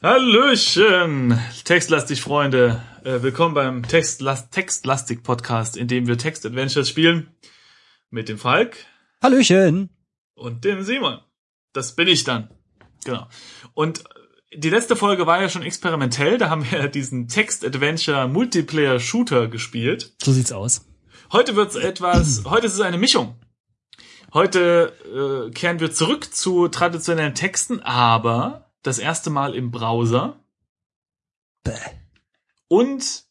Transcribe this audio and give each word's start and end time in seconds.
Hallöchen, 0.00 1.40
Textlastig 1.64 2.20
Freunde. 2.20 2.80
Äh, 3.02 3.20
willkommen 3.20 3.54
beim 3.54 3.82
Textlast 3.82 4.52
Textlastig 4.52 5.24
Podcast, 5.24 5.76
in 5.76 5.88
dem 5.88 6.06
wir 6.06 6.16
Text 6.16 6.46
Adventures 6.46 6.88
spielen 6.88 7.30
mit 8.08 8.28
dem 8.28 8.38
Falk 8.38 8.76
Hallöchen. 9.20 9.90
und 10.36 10.64
dem 10.64 10.84
Simon. 10.84 11.18
Das 11.72 11.96
bin 11.96 12.06
ich 12.06 12.22
dann. 12.22 12.48
Genau. 13.04 13.26
Und 13.74 14.04
die 14.54 14.70
letzte 14.70 14.94
Folge 14.94 15.26
war 15.26 15.42
ja 15.42 15.48
schon 15.48 15.62
experimentell, 15.62 16.38
da 16.38 16.48
haben 16.48 16.70
wir 16.70 16.86
diesen 16.88 17.26
Text 17.26 17.64
Adventure 17.64 18.28
Multiplayer 18.28 19.00
Shooter 19.00 19.48
gespielt. 19.48 20.14
So 20.22 20.30
sieht's 20.30 20.52
aus. 20.52 20.86
Heute 21.32 21.56
wird's 21.56 21.74
etwas, 21.74 22.44
heute 22.48 22.66
ist 22.66 22.74
es 22.74 22.80
eine 22.80 22.98
Mischung. 22.98 23.34
Heute 24.32 24.92
äh, 25.48 25.50
kehren 25.50 25.80
wir 25.80 25.90
zurück 25.90 26.32
zu 26.32 26.68
traditionellen 26.68 27.34
Texten, 27.34 27.80
aber 27.80 28.67
das 28.82 28.98
erste 28.98 29.30
Mal 29.30 29.54
im 29.54 29.70
Browser 29.70 30.38
Bäh. 31.64 31.72
und 32.68 33.24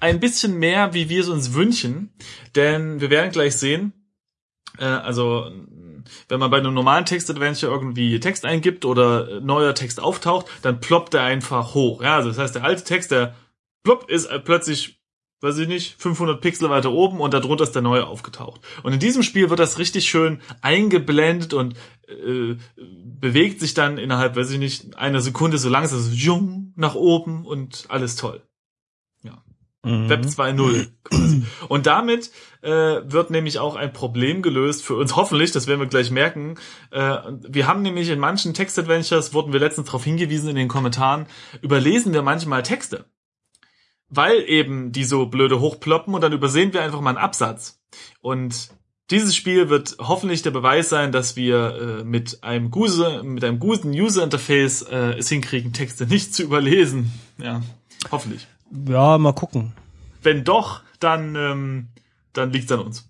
ein 0.00 0.20
bisschen 0.20 0.58
mehr, 0.58 0.92
wie 0.92 1.08
wir 1.08 1.22
es 1.22 1.28
uns 1.28 1.54
wünschen, 1.54 2.12
denn 2.54 3.00
wir 3.00 3.10
werden 3.10 3.30
gleich 3.30 3.56
sehen, 3.56 3.92
äh, 4.78 4.84
also 4.84 5.50
wenn 6.28 6.40
man 6.40 6.50
bei 6.50 6.58
einem 6.58 6.74
normalen 6.74 7.06
Text-Adventure 7.06 7.72
irgendwie 7.72 8.20
Text 8.20 8.44
eingibt 8.44 8.84
oder 8.84 9.40
neuer 9.40 9.74
Text 9.74 10.00
auftaucht, 10.00 10.46
dann 10.62 10.80
ploppt 10.80 11.14
er 11.14 11.22
einfach 11.22 11.74
hoch. 11.74 12.02
Ja, 12.02 12.16
also 12.16 12.28
das 12.28 12.38
heißt, 12.38 12.54
der 12.56 12.64
alte 12.64 12.84
Text, 12.84 13.10
der 13.10 13.34
plopp 13.82 14.10
ist 14.10 14.28
plötzlich, 14.44 15.00
weiß 15.40 15.58
ich 15.58 15.68
nicht, 15.68 16.00
500 16.00 16.40
Pixel 16.40 16.70
weiter 16.70 16.92
oben 16.92 17.20
und 17.20 17.32
darunter 17.34 17.64
ist 17.64 17.74
der 17.74 17.82
neue 17.82 18.06
aufgetaucht. 18.06 18.60
Und 18.82 18.92
in 18.92 19.00
diesem 19.00 19.22
Spiel 19.22 19.50
wird 19.50 19.60
das 19.60 19.78
richtig 19.78 20.08
schön 20.08 20.40
eingeblendet 20.60 21.54
und 21.54 21.74
äh, 22.08 22.56
bewegt 23.24 23.58
sich 23.58 23.72
dann 23.72 23.96
innerhalb, 23.96 24.36
weiß 24.36 24.50
ich 24.50 24.58
nicht, 24.58 24.98
einer 24.98 25.22
Sekunde 25.22 25.56
so 25.56 25.70
langsam 25.70 25.98
so 25.98 26.12
jung 26.12 26.74
nach 26.76 26.94
oben 26.94 27.46
und 27.46 27.86
alles 27.88 28.16
toll. 28.16 28.42
Mhm. 29.82 30.10
Web 30.10 30.26
2.0 30.26 30.88
quasi. 31.04 31.42
Und 31.68 31.86
damit 31.86 32.30
äh, 32.60 32.70
wird 32.70 33.30
nämlich 33.30 33.58
auch 33.58 33.76
ein 33.76 33.94
Problem 33.94 34.42
gelöst 34.42 34.84
für 34.84 34.94
uns, 34.96 35.16
hoffentlich, 35.16 35.52
das 35.52 35.66
werden 35.66 35.80
wir 35.80 35.86
gleich 35.86 36.10
merken. 36.10 36.56
Äh, 36.90 37.16
wir 37.48 37.66
haben 37.66 37.80
nämlich 37.80 38.10
in 38.10 38.18
manchen 38.18 38.52
Text-Adventures, 38.52 39.32
wurden 39.32 39.54
wir 39.54 39.60
letztens 39.60 39.86
darauf 39.86 40.04
hingewiesen 40.04 40.50
in 40.50 40.56
den 40.56 40.68
Kommentaren, 40.68 41.24
überlesen 41.62 42.12
wir 42.12 42.20
manchmal 42.20 42.62
Texte. 42.62 43.06
Weil 44.10 44.44
eben 44.46 44.92
die 44.92 45.04
so 45.04 45.24
blöde 45.24 45.60
hochploppen 45.60 46.14
und 46.14 46.20
dann 46.20 46.34
übersehen 46.34 46.74
wir 46.74 46.82
einfach 46.82 47.00
mal 47.00 47.10
einen 47.10 47.18
Absatz. 47.24 47.82
Und 48.20 48.68
dieses 49.10 49.36
Spiel 49.36 49.68
wird 49.68 49.96
hoffentlich 49.98 50.42
der 50.42 50.50
Beweis 50.50 50.88
sein, 50.88 51.12
dass 51.12 51.36
wir 51.36 52.00
äh, 52.00 52.04
mit 52.04 52.42
einem 52.42 52.70
guse, 52.70 53.22
mit 53.22 53.44
einem 53.44 53.58
guten 53.58 53.90
User-Interface 53.90 54.82
äh, 54.82 55.18
es 55.18 55.28
hinkriegen, 55.28 55.72
Texte 55.72 56.06
nicht 56.06 56.34
zu 56.34 56.42
überlesen. 56.42 57.12
Ja, 57.38 57.60
hoffentlich. 58.10 58.46
Ja, 58.88 59.18
mal 59.18 59.34
gucken. 59.34 59.72
Wenn 60.22 60.44
doch, 60.44 60.82
dann, 61.00 61.36
ähm, 61.36 61.88
dann 62.32 62.50
liegt's 62.50 62.72
an 62.72 62.80
uns. 62.80 63.06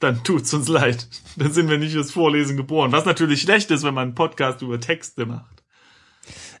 Dann 0.00 0.24
tut's 0.24 0.52
uns 0.54 0.68
leid. 0.68 1.08
Dann 1.36 1.52
sind 1.52 1.68
wir 1.68 1.78
nicht 1.78 1.92
fürs 1.92 2.10
Vorlesen 2.10 2.56
geboren. 2.56 2.92
Was 2.92 3.04
natürlich 3.04 3.42
schlecht 3.42 3.70
ist, 3.70 3.82
wenn 3.84 3.94
man 3.94 4.08
einen 4.08 4.14
Podcast 4.14 4.62
über 4.62 4.80
Texte 4.80 5.26
macht. 5.26 5.62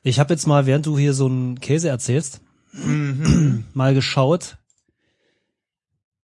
Ich 0.02 0.20
habe 0.20 0.34
jetzt 0.34 0.46
mal, 0.46 0.66
während 0.66 0.84
du 0.84 0.98
hier 0.98 1.14
so 1.14 1.26
einen 1.26 1.58
Käse 1.58 1.88
erzählst, 1.88 2.42
mal 3.72 3.94
geschaut, 3.94 4.58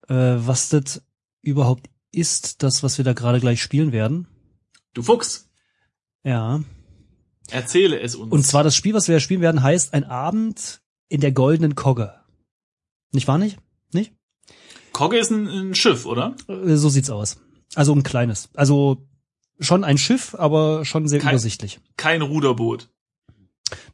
äh, 0.09 0.15
was 0.15 0.69
das 0.69 1.03
überhaupt 1.41 1.89
ist, 2.13 2.63
das, 2.63 2.83
was 2.83 2.99
wir 2.99 3.05
da 3.05 3.13
gerade 3.13 3.41
gleich 3.41 3.63
spielen 3.63 3.93
werden. 3.93 4.27
Du 4.95 5.03
Fuchs, 5.03 5.49
Ja. 6.25 6.63
erzähle 7.51 8.01
es 8.01 8.15
uns. 8.17 8.33
Und 8.33 8.45
zwar 8.45 8.65
das 8.65 8.75
Spiel, 8.77 8.95
was 8.95 9.09
wir 9.09 9.21
spielen 9.21 9.41
werden, 9.41 9.63
heißt 9.63 9.95
Ein 9.95 10.05
Abend 10.05 10.83
in 11.09 11.21
der 11.21 11.33
goldenen 11.33 11.75
Kogge. 11.75 12.15
Nicht 13.13 13.27
wahr 13.29 13.39
nicht? 13.39 13.59
Nicht? 13.93 14.13
Kogge 14.93 15.19
ist 15.19 15.31
ein, 15.31 15.47
ein 15.49 15.75
Schiff, 15.75 16.07
oder? 16.07 16.35
Äh, 16.49 16.77
So 16.77 16.89
sieht's 16.89 17.11
aus. 17.11 17.39
Also 17.75 17.95
ein 17.95 18.03
kleines. 18.03 18.49
Also 18.55 19.07
schon 19.61 19.85
ein 19.85 19.99
Schiff, 19.99 20.35
aber 20.35 20.85
schon 20.85 21.07
sehr 21.09 21.21
Kein- 21.21 21.31
übersichtlich. 21.35 21.81
Kein 21.97 22.23
Ruderboot. 22.23 22.89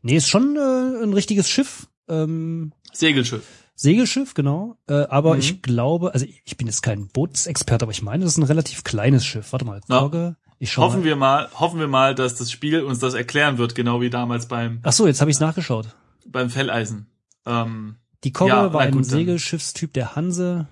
Nee, 0.02 0.16
ist 0.16 0.28
schon 0.28 0.56
äh, 0.56 1.02
ein 1.02 1.12
richtiges 1.12 1.48
Schiff. 1.50 1.88
Ähm, 2.08 2.72
Segelschiff. 2.92 3.44
Segelschiff, 3.78 4.34
genau. 4.34 4.78
Äh, 4.88 5.04
aber 5.08 5.34
Mhm. 5.34 5.40
ich 5.40 5.62
glaube, 5.62 6.12
also 6.14 6.26
ich 6.44 6.56
bin 6.56 6.66
jetzt 6.66 6.82
kein 6.82 7.08
Bootsexperte, 7.08 7.84
aber 7.84 7.92
ich 7.92 8.02
meine, 8.02 8.24
das 8.24 8.32
ist 8.32 8.38
ein 8.38 8.42
relativ 8.44 8.82
kleines 8.84 9.24
Schiff. 9.24 9.52
Warte 9.52 9.64
mal, 9.66 9.80
Ja. 9.88 10.00
Kogge. 10.00 10.36
Ich 10.58 10.72
schau 10.72 10.82
Hoffen 10.82 11.00
mal. 11.00 11.04
wir 11.04 11.16
mal, 11.16 11.48
hoffen 11.54 11.78
wir 11.78 11.86
mal, 11.88 12.14
dass 12.14 12.34
das 12.34 12.50
Spiel 12.50 12.82
uns 12.82 12.98
das 12.98 13.12
erklären 13.12 13.58
wird, 13.58 13.74
genau 13.74 14.00
wie 14.00 14.08
damals 14.08 14.46
beim, 14.48 14.80
Ach 14.82 14.92
so, 14.92 15.06
jetzt 15.06 15.20
habe 15.20 15.30
ich 15.30 15.38
nachgeschaut. 15.38 15.94
beim 16.26 16.48
Felleisen. 16.48 17.06
Ähm, 17.44 17.96
Die 18.24 18.32
Kogge 18.32 18.50
Ja, 18.52 18.72
war 18.72 18.80
ein. 18.80 19.04
Segelschiffstyp 19.04 19.92
der 19.92 20.16
Hanse, 20.16 20.66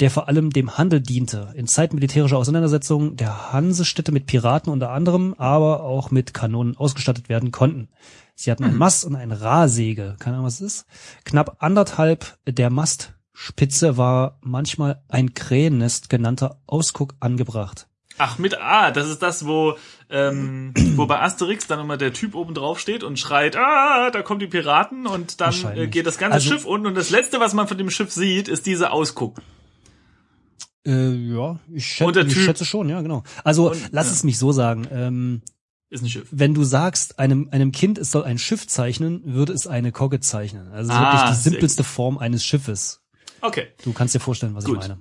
der 0.00 0.10
vor 0.10 0.28
allem 0.28 0.50
dem 0.50 0.76
Handel 0.78 1.00
diente. 1.00 1.52
In 1.54 1.66
Zeiten 1.66 1.94
militärischer 1.96 2.38
Auseinandersetzungen 2.38 3.16
der 3.16 3.52
Hansestädte 3.52 4.12
mit 4.12 4.26
Piraten 4.26 4.72
unter 4.72 4.90
anderem, 4.90 5.34
aber 5.38 5.82
auch 5.84 6.10
mit 6.10 6.34
Kanonen 6.34 6.76
ausgestattet 6.76 7.28
werden 7.28 7.50
konnten. 7.52 7.88
Sie 8.38 8.50
hatten 8.50 8.64
Mhm. 8.64 8.70
ein 8.70 8.76
Mast 8.76 9.04
und 9.06 9.16
ein 9.16 9.32
Rahsegel. 9.32 10.14
Keine 10.20 10.36
Ahnung, 10.36 10.46
was 10.46 10.60
es 10.60 10.74
ist. 10.80 10.86
Knapp 11.24 11.56
anderthalb 11.60 12.36
der 12.46 12.68
Mastspitze 12.70 13.96
war 13.96 14.38
manchmal 14.42 15.02
ein 15.08 15.32
Krähennest 15.34 16.08
genannter 16.10 16.60
Ausguck 16.66 17.14
angebracht. 17.18 17.88
Ach, 18.18 18.38
mit 18.38 18.58
A, 18.58 18.90
das 18.92 19.08
ist 19.08 19.20
das, 19.22 19.46
wo, 19.46 19.76
ähm, 20.08 20.72
wo 20.94 21.04
bei 21.06 21.20
Asterix 21.20 21.66
dann 21.66 21.80
immer 21.80 21.96
der 21.98 22.12
Typ 22.14 22.34
oben 22.34 22.54
drauf 22.54 22.78
steht 22.78 23.04
und 23.04 23.18
schreit, 23.18 23.56
ah, 23.56 24.10
da 24.10 24.22
kommen 24.22 24.40
die 24.40 24.46
Piraten 24.46 25.06
und 25.06 25.40
dann 25.42 25.54
äh, 25.74 25.86
geht 25.86 26.06
das 26.06 26.16
ganze 26.16 26.34
Also- 26.36 26.50
Schiff 26.50 26.64
unten 26.64 26.86
und 26.86 26.94
das 26.94 27.10
letzte, 27.10 27.40
was 27.40 27.52
man 27.52 27.68
von 27.68 27.76
dem 27.76 27.90
Schiff 27.90 28.10
sieht, 28.12 28.48
ist 28.48 28.64
diese 28.66 28.90
Ausguck. 28.90 29.40
Äh, 30.86 31.10
ja, 31.14 31.58
ich, 31.72 31.86
schätze, 31.86 32.20
ich 32.20 32.42
schätze 32.44 32.64
schon, 32.64 32.88
ja, 32.88 33.02
genau. 33.02 33.22
Also 33.44 33.72
Und- 33.72 33.88
lass 33.90 34.06
ja. 34.06 34.12
es 34.12 34.24
mich 34.24 34.38
so 34.38 34.52
sagen. 34.52 34.86
Ähm, 34.90 35.42
Ist 35.88 36.02
ein 36.02 36.08
Schiff. 36.08 36.28
wenn 36.30 36.52
du 36.54 36.64
sagst, 36.64 37.18
einem, 37.18 37.48
einem 37.52 37.70
Kind, 37.72 37.98
es 37.98 38.10
soll 38.10 38.24
ein 38.24 38.38
Schiff 38.38 38.66
zeichnen, 38.66 39.22
würde 39.24 39.52
es 39.52 39.66
eine 39.66 39.92
Kogge 39.92 40.20
zeichnen. 40.20 40.68
Also 40.68 40.92
Ah, 40.92 41.12
wirklich 41.12 41.36
die 41.36 41.42
simpelste 41.50 41.84
Form 41.84 42.18
eines 42.18 42.44
Schiffes. 42.44 43.02
Okay. 43.40 43.68
Du 43.84 43.92
kannst 43.92 44.14
dir 44.14 44.20
vorstellen, 44.20 44.54
was 44.54 44.64
Gut. 44.64 44.82
ich 44.82 44.88
meine. 44.88 45.00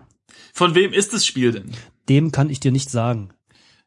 Von 0.54 0.76
wem 0.76 0.94
ist 0.94 1.14
das 1.14 1.26
Spiel 1.26 1.52
denn? 1.52 1.72
Dem 2.08 2.32
kann 2.32 2.50
ich 2.50 2.60
dir 2.60 2.72
nicht 2.72 2.90
sagen. 2.92 3.30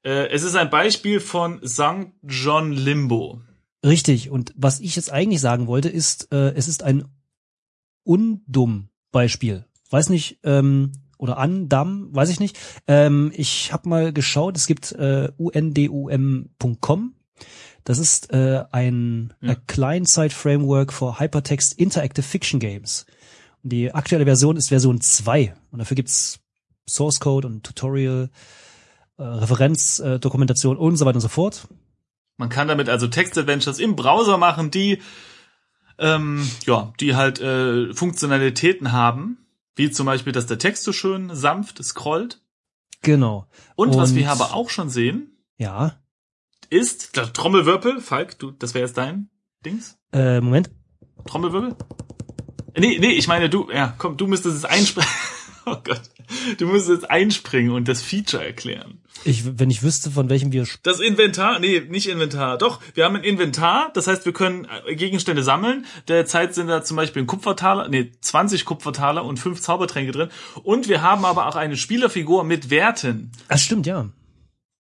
Äh, 0.05 0.29
es 0.31 0.43
ist 0.43 0.57
ein 0.57 0.71
Beispiel 0.71 1.21
von 1.21 1.61
St. 1.67 2.13
John 2.23 2.73
Limbo. 2.73 3.43
Richtig. 3.85 4.31
Und 4.31 4.53
was 4.57 4.81
ich 4.81 4.97
jetzt 4.97 5.13
eigentlich 5.13 5.41
sagen 5.41 5.67
wollte, 5.69 5.89
ist, 5.89 6.33
äh, 6.33 6.51
es 6.55 6.67
ist 6.67 6.83
ein 6.83 7.05
undumm 8.05 8.89
Beispiel. 9.13 9.65
Weiß 9.91 10.09
nicht, 10.09 10.41
ähm, 10.43 10.93
oder 11.19 11.37
andam, 11.39 12.09
weiß 12.15 12.31
ich 12.31 12.41
nicht. 12.41 12.59
Ähm, 12.87 13.31
ich 13.35 13.73
habe 13.73 13.89
mal 13.89 14.13
geschaut, 14.13 14.57
es 14.57 14.67
gibt 14.67 14.93
äh, 14.93 15.29
undum.com. 15.37 17.15
Das 17.85 17.99
ist 17.99 18.33
äh, 18.33 18.65
ein 18.73 19.33
Ja. 19.41 19.53
a 19.53 19.55
Client-Side 19.67 20.31
Framework 20.31 20.93
for 20.93 21.19
Hypertext 21.21 21.75
Interactive 21.79 22.23
Fiction 22.23 22.61
Games. 22.61 23.07
Und 23.63 23.73
die 23.73 23.93
aktuelle 23.93 24.25
Version 24.25 24.57
ist 24.57 24.69
Version 24.69 25.01
2. 25.01 25.55
Und 25.71 25.79
dafür 25.79 25.95
gibt's 25.95 26.41
Source 26.89 27.21
Code 27.21 27.47
und 27.47 27.65
Tutorial, 27.65 28.31
äh, 29.19 29.23
Referenz, 29.23 29.99
äh, 30.01 30.19
Dokumentation 30.19 30.77
und 30.77 30.97
so 30.97 31.05
weiter 31.07 31.17
und 31.17 31.23
so 31.23 31.29
fort. 31.29 31.67
Man 32.37 32.49
kann 32.51 32.69
damit 32.69 32.89
also 32.89 33.09
Text-Adventures 33.09 33.79
im 33.81 33.97
Browser 33.97 34.39
machen, 34.39 34.71
die, 34.71 35.01
ähm, 35.99 36.49
ja, 36.67 36.93
die 37.01 37.17
halt 37.17 37.41
äh, 37.41 37.93
Funktionalitäten 37.95 38.93
haben, 38.93 39.39
wie 39.79 39.91
zum 39.91 40.07
Beispiel, 40.07 40.33
dass 40.33 40.47
der 40.47 40.59
Text 40.59 40.85
so 40.85 40.93
schön 40.93 41.35
sanft 41.35 41.83
scrollt. 41.83 42.43
Genau. 43.03 43.47
Und, 43.77 43.97
was 43.97 44.11
Und- 44.11 44.17
wir 44.17 44.31
aber 44.31 44.55
auch 44.55 44.71
schon 44.71 44.91
sehen, 44.91 45.39
Ja. 45.57 46.01
ist 46.71 47.17
der 47.17 47.33
Trommelwirbel. 47.33 48.01
Falk, 48.01 48.39
du, 48.39 48.51
das 48.51 48.75
wäre 48.75 48.85
jetzt 48.87 48.99
dein 48.99 49.31
Dings. 49.65 49.97
Äh, 50.13 50.41
Moment. 50.41 50.71
Trommelwirbel? 51.27 51.77
Nee, 52.77 52.99
nee, 53.01 53.13
ich 53.13 53.27
meine, 53.29 53.49
du, 53.51 53.71
ja, 53.73 53.95
komm, 53.99 54.17
du 54.17 54.27
müsstest 54.27 54.57
es 54.57 54.65
einspringen. 54.65 55.09
Oh 55.71 55.77
Gott. 55.85 56.01
Du 56.59 56.67
müsstest 56.67 57.03
jetzt 57.03 57.11
einspringen 57.11 57.73
und 57.73 57.89
das 57.89 58.03
Feature 58.03 58.45
erklären. 58.45 59.03
Ich, 59.25 59.59
wenn 59.59 59.71
ich 59.71 59.83
wüsste, 59.83 60.11
von 60.11 60.31
welchem 60.31 60.53
wir 60.53 60.67
Das 60.83 61.01
Inventar, 61.01 61.59
nee, 61.59 61.81
nicht 61.81 62.09
Inventar. 62.09 62.57
Doch, 62.57 62.81
wir 62.95 63.05
haben 63.05 63.17
ein 63.17 63.25
Inventar, 63.25 63.91
das 63.93 64.07
heißt, 64.07 64.25
wir 64.25 64.33
können 64.33 64.67
äh, 64.87 64.95
Gegenstände 64.95 65.43
sammeln. 65.43 65.87
Derzeit 66.07 66.55
sind 66.55 66.69
da 66.69 66.85
zum 66.85 66.97
Beispiel 66.97 67.23
ein 67.23 67.27
Kupfertaler, 67.27 67.89
nee, 67.89 68.13
20 68.21 68.65
Kupfertaler 68.65 69.25
und 69.25 69.39
5 69.39 69.61
Zaubertränke 69.61 70.13
drin. 70.13 70.29
Und 70.63 70.89
wir 70.89 71.03
haben 71.03 71.25
aber 71.25 71.47
auch 71.49 71.57
eine 71.57 71.77
Spielerfigur 71.77 72.45
mit 72.45 72.71
Werten. 72.71 73.33
Ah, 73.49 73.59
stimmt, 73.59 73.87
ja. 73.87 74.09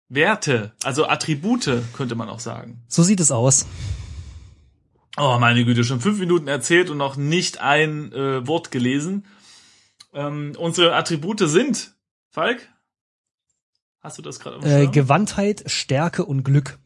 Werte, 0.09 0.73
also 0.85 1.07
Attribute, 1.07 1.83
könnte 1.95 2.15
man 2.15 2.29
auch 2.31 2.41
sagen. 2.41 2.83
So 2.89 3.03
sieht 3.03 3.21
es 3.21 3.31
aus. 3.31 3.67
Oh, 5.19 5.37
meine 5.41 5.65
Güte, 5.65 5.83
schon 5.83 6.01
fünf 6.01 6.21
Minuten 6.21 6.47
erzählt 6.47 6.91
und 6.91 6.97
noch 6.97 7.17
nicht 7.17 7.61
ein 7.61 8.13
äh, 8.13 8.47
Wort 8.47 8.71
gelesen. 8.71 9.25
Ähm, 10.13 10.55
unsere 10.59 10.95
Attribute 10.95 11.41
sind, 11.41 11.95
Falk? 12.31 12.69
Hast 14.01 14.19
du 14.19 14.23
das 14.23 14.41
gerade 14.41 14.65
Äh? 14.67 14.87
Gewandtheit, 14.87 15.65
Stärke 15.67 16.25
und 16.25 16.45
Glück. 16.45 16.79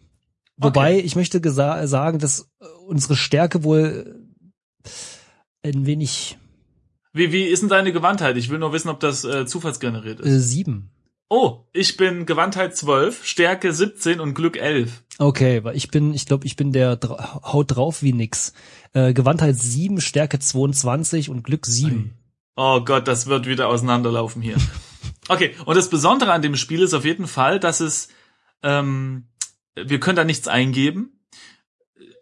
Wobei 0.56 0.98
ich 0.98 1.16
möchte 1.16 1.40
sagen, 1.50 2.18
dass 2.18 2.50
äh, 2.60 2.66
unsere 2.86 3.16
Stärke 3.16 3.64
wohl 3.64 4.28
äh, 5.62 5.68
ein 5.68 5.86
wenig 5.86 6.38
Wie, 7.12 7.32
wie 7.32 7.44
ist 7.44 7.60
denn 7.62 7.68
deine 7.68 7.92
Gewandtheit? 7.92 8.36
Ich 8.36 8.48
will 8.48 8.58
nur 8.58 8.72
wissen, 8.72 8.88
ob 8.88 9.00
das 9.00 9.24
äh, 9.24 9.46
zufallsgeneriert 9.46 10.20
ist. 10.20 10.26
äh, 10.26 10.38
sieben. 10.40 10.90
Oh, 11.28 11.64
ich 11.72 11.96
bin 11.96 12.26
Gewandtheit 12.26 12.76
12, 12.76 13.24
Stärke 13.24 13.72
17 13.72 14.20
und 14.20 14.34
Glück 14.34 14.58
11. 14.58 15.02
Okay, 15.18 15.64
weil 15.64 15.74
ich 15.76 15.90
bin, 15.90 16.12
ich 16.12 16.26
glaube, 16.26 16.46
ich 16.46 16.56
bin 16.56 16.72
der 16.72 16.96
dra 16.96 17.40
haut 17.42 17.74
drauf 17.74 18.02
wie 18.02 18.12
nix. 18.12 18.52
Äh, 18.92 19.14
Gewandtheit 19.14 19.56
sieben, 19.56 20.00
Stärke 20.02 20.38
22 20.38 21.30
und 21.30 21.42
Glück 21.42 21.64
sieben. 21.66 22.18
Oh 22.56 22.80
Gott, 22.80 23.08
das 23.08 23.26
wird 23.26 23.46
wieder 23.46 23.68
auseinanderlaufen 23.68 24.42
hier. 24.42 24.56
Okay, 25.28 25.54
und 25.64 25.76
das 25.76 25.88
Besondere 25.88 26.32
an 26.32 26.42
dem 26.42 26.56
Spiel 26.56 26.82
ist 26.82 26.94
auf 26.94 27.04
jeden 27.04 27.26
Fall, 27.26 27.60
dass 27.60 27.80
es, 27.80 28.08
ähm, 28.62 29.28
wir 29.74 30.00
können 30.00 30.16
da 30.16 30.24
nichts 30.24 30.48
eingeben. 30.48 31.20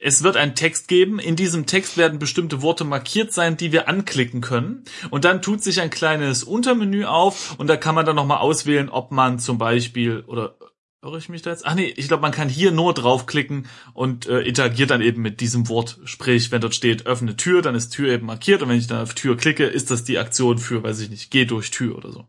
Es 0.02 0.22
wird 0.22 0.36
einen 0.36 0.54
Text 0.54 0.88
geben. 0.88 1.18
In 1.18 1.36
diesem 1.36 1.66
Text 1.66 1.96
werden 1.96 2.18
bestimmte 2.18 2.62
Worte 2.62 2.84
markiert 2.84 3.32
sein, 3.32 3.56
die 3.56 3.72
wir 3.72 3.88
anklicken 3.88 4.40
können. 4.40 4.84
Und 5.10 5.24
dann 5.24 5.42
tut 5.42 5.62
sich 5.62 5.80
ein 5.80 5.90
kleines 5.90 6.44
Untermenü 6.44 7.04
auf 7.04 7.58
und 7.58 7.66
da 7.66 7.76
kann 7.76 7.94
man 7.94 8.06
dann 8.06 8.16
nochmal 8.16 8.38
auswählen, 8.38 8.88
ob 8.88 9.10
man 9.10 9.38
zum 9.38 9.58
Beispiel, 9.58 10.24
oder 10.26 10.56
irre 11.02 11.18
ich 11.18 11.28
mich 11.28 11.42
da 11.42 11.50
jetzt? 11.50 11.66
Ach 11.66 11.74
nee, 11.74 11.92
ich 11.96 12.08
glaube, 12.08 12.22
man 12.22 12.32
kann 12.32 12.48
hier 12.48 12.72
nur 12.72 12.94
draufklicken 12.94 13.66
und 13.94 14.26
äh, 14.26 14.40
interagiert 14.40 14.90
dann 14.90 15.00
eben 15.00 15.22
mit 15.22 15.40
diesem 15.40 15.68
Wort. 15.68 15.98
Sprich, 16.04 16.50
wenn 16.50 16.60
dort 16.60 16.74
steht, 16.74 17.06
öffne 17.06 17.36
Tür, 17.36 17.62
dann 17.62 17.74
ist 17.74 17.90
Tür 17.90 18.12
eben 18.12 18.26
markiert 18.26 18.62
und 18.62 18.68
wenn 18.68 18.78
ich 18.78 18.86
dann 18.86 19.02
auf 19.02 19.14
Tür 19.14 19.36
klicke, 19.36 19.64
ist 19.66 19.90
das 19.90 20.04
die 20.04 20.18
Aktion 20.18 20.58
für, 20.58 20.82
weiß 20.82 21.00
ich 21.00 21.10
nicht, 21.10 21.30
geh 21.30 21.44
durch 21.44 21.70
Tür 21.70 21.96
oder 21.96 22.12
so. 22.12 22.26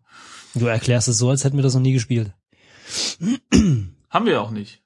Du 0.56 0.66
erklärst 0.66 1.08
es 1.08 1.18
so, 1.18 1.30
als 1.30 1.44
hätten 1.44 1.58
wir 1.58 1.64
das 1.64 1.74
noch 1.74 1.82
nie 1.82 1.94
gespielt. 1.94 2.34
Haben 4.10 4.26
wir 4.26 4.34
ja 4.34 4.42
auch 4.42 4.52
nicht. 4.52 4.82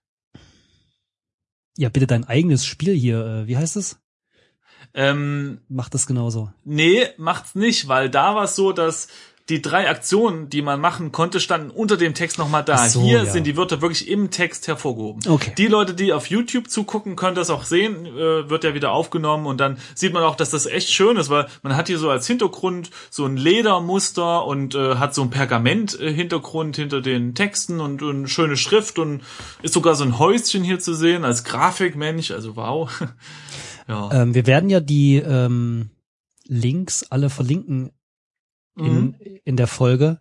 Ja, 1.77 1.89
bitte 1.89 2.07
dein 2.07 2.23
eigenes 2.23 2.65
Spiel 2.65 2.93
hier. 2.93 3.25
Äh, 3.25 3.47
wie 3.47 3.57
heißt 3.57 3.75
es? 3.75 3.99
Ähm, 4.93 5.59
Mach 5.67 5.89
das 5.89 6.07
genauso. 6.07 6.53
nee, 6.63 7.07
macht's 7.17 7.55
nicht, 7.55 7.87
weil 7.87 8.09
da 8.09 8.35
war 8.35 8.45
es 8.45 8.55
so, 8.55 8.71
dass 8.71 9.09
die 9.49 9.61
drei 9.61 9.87
Aktionen, 9.87 10.49
die 10.49 10.63
man 10.63 10.81
machen 10.81 11.11
konnte, 11.11 11.39
standen 11.39 11.69
unter 11.69 11.97
dem 11.97 12.15
Text 12.15 12.39
nochmal 12.39 12.63
da. 12.63 12.89
So, 12.89 13.01
Hier 13.01 13.19
ja. 13.19 13.25
sind 13.25 13.45
die 13.45 13.55
Wörter 13.55 13.79
wirklich 13.79 14.07
im 14.07 14.31
Text 14.31 14.67
hervorgehoben. 14.67 15.21
Okay. 15.31 15.53
Die 15.55 15.67
Leute, 15.67 15.93
die 15.93 16.13
auf 16.13 16.27
YouTube 16.27 16.67
zugucken, 16.67 17.15
können 17.15 17.35
das 17.35 17.51
auch 17.51 17.63
sehen, 17.63 18.07
äh, 18.07 18.49
wird 18.49 18.63
ja 18.63 18.73
wieder 18.73 18.91
aufgenommen 18.91 19.45
und 19.45 19.59
dann 19.59 19.77
sieht 19.93 20.13
man 20.13 20.23
auch, 20.23 20.35
dass 20.35 20.49
das 20.49 20.65
echt 20.65 20.89
schön 20.89 21.17
ist, 21.17 21.29
weil 21.29 21.45
man 21.61 21.75
hat 21.75 21.87
hier 21.87 21.99
so 21.99 22.09
als 22.09 22.25
Hintergrund 22.25 22.89
so 23.11 23.25
ein 23.25 23.37
Ledermuster 23.37 24.45
und 24.45 24.73
äh, 24.73 24.95
hat 24.95 25.13
so 25.13 25.21
ein 25.21 25.29
Pergament-Hintergrund 25.29 26.75
hinter 26.77 27.01
den 27.01 27.35
Texten 27.35 27.79
und, 27.79 28.01
und 28.01 28.27
schöne 28.27 28.57
Schrift 28.57 28.97
und 28.97 29.21
ist 29.61 29.75
sogar 29.75 29.93
so 29.93 30.05
ein 30.05 30.17
Häuschen 30.17 30.63
hier 30.63 30.79
zu 30.79 30.95
sehen 30.95 31.23
als 31.23 31.43
Grafikmensch, 31.43 32.31
also 32.31 32.55
wow. 32.55 32.89
ja. 33.87 34.09
Ähm, 34.11 34.33
wir 34.33 34.47
werden 34.47 34.71
ja 34.71 34.79
die 34.79 35.17
ähm, 35.17 35.91
Links 36.47 37.03
alle 37.11 37.29
verlinken 37.29 37.91
in, 38.77 38.83
Mhm. 38.85 39.15
in 39.43 39.57
der 39.57 39.67
Folge. 39.67 40.19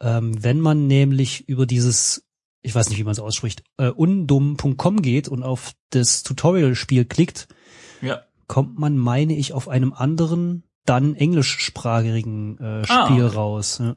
Ähm, 0.00 0.42
wenn 0.42 0.60
man 0.60 0.86
nämlich 0.86 1.48
über 1.48 1.66
dieses, 1.66 2.26
ich 2.62 2.74
weiß 2.74 2.88
nicht, 2.88 2.98
wie 2.98 3.04
man 3.04 3.12
es 3.12 3.20
ausspricht, 3.20 3.62
äh, 3.78 3.88
undum.com 3.88 5.00
geht 5.02 5.28
und 5.28 5.42
auf 5.42 5.72
das 5.90 6.22
Tutorial-Spiel 6.24 7.04
klickt, 7.04 7.48
ja. 8.00 8.22
kommt 8.48 8.78
man, 8.78 8.98
meine 8.98 9.36
ich, 9.36 9.52
auf 9.52 9.68
einem 9.68 9.92
anderen, 9.92 10.64
dann 10.84 11.14
englischsprachigen 11.14 12.58
äh, 12.58 12.82
Ah, 12.88 13.06
Spiel 13.06 13.24
okay. 13.26 13.36
raus. 13.36 13.78
Ja. 13.78 13.96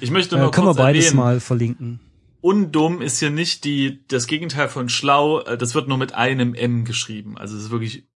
Ich 0.00 0.10
möchte 0.10 0.36
Äh, 0.36 0.40
nur 0.40 0.50
können 0.50 0.66
wir 0.66 0.70
kurz 0.74 0.78
beides 0.78 1.04
erwähnen, 1.06 1.16
mal 1.20 1.40
verlinken. 1.40 2.00
undumm 2.40 3.00
ist 3.02 3.20
hier 3.20 3.30
nicht 3.30 3.62
die, 3.64 4.04
das 4.08 4.26
Gegenteil 4.26 4.68
von 4.68 4.88
schlau, 4.88 5.40
äh, 5.42 5.56
das 5.56 5.74
wird 5.76 5.86
nur 5.86 5.98
mit 5.98 6.14
einem 6.14 6.54
M 6.54 6.84
geschrieben. 6.84 7.38
Also 7.38 7.56
es 7.56 7.64
ist 7.64 7.70
wirklich 7.70 8.08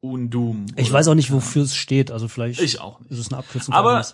undum. 0.00 0.66
Ich 0.76 0.92
weiß 0.92 1.08
auch 1.08 1.14
nicht, 1.14 1.32
wofür 1.32 1.62
es 1.62 1.74
steht, 1.74 2.10
also 2.10 2.28
vielleicht 2.28 2.60
Ich 2.60 2.80
auch 2.80 3.00
nicht. 3.00 3.10
ist 3.10 3.18
es 3.18 3.28
eine 3.28 3.38
Abkürzung. 3.38 3.74
Aber-. 3.74 4.04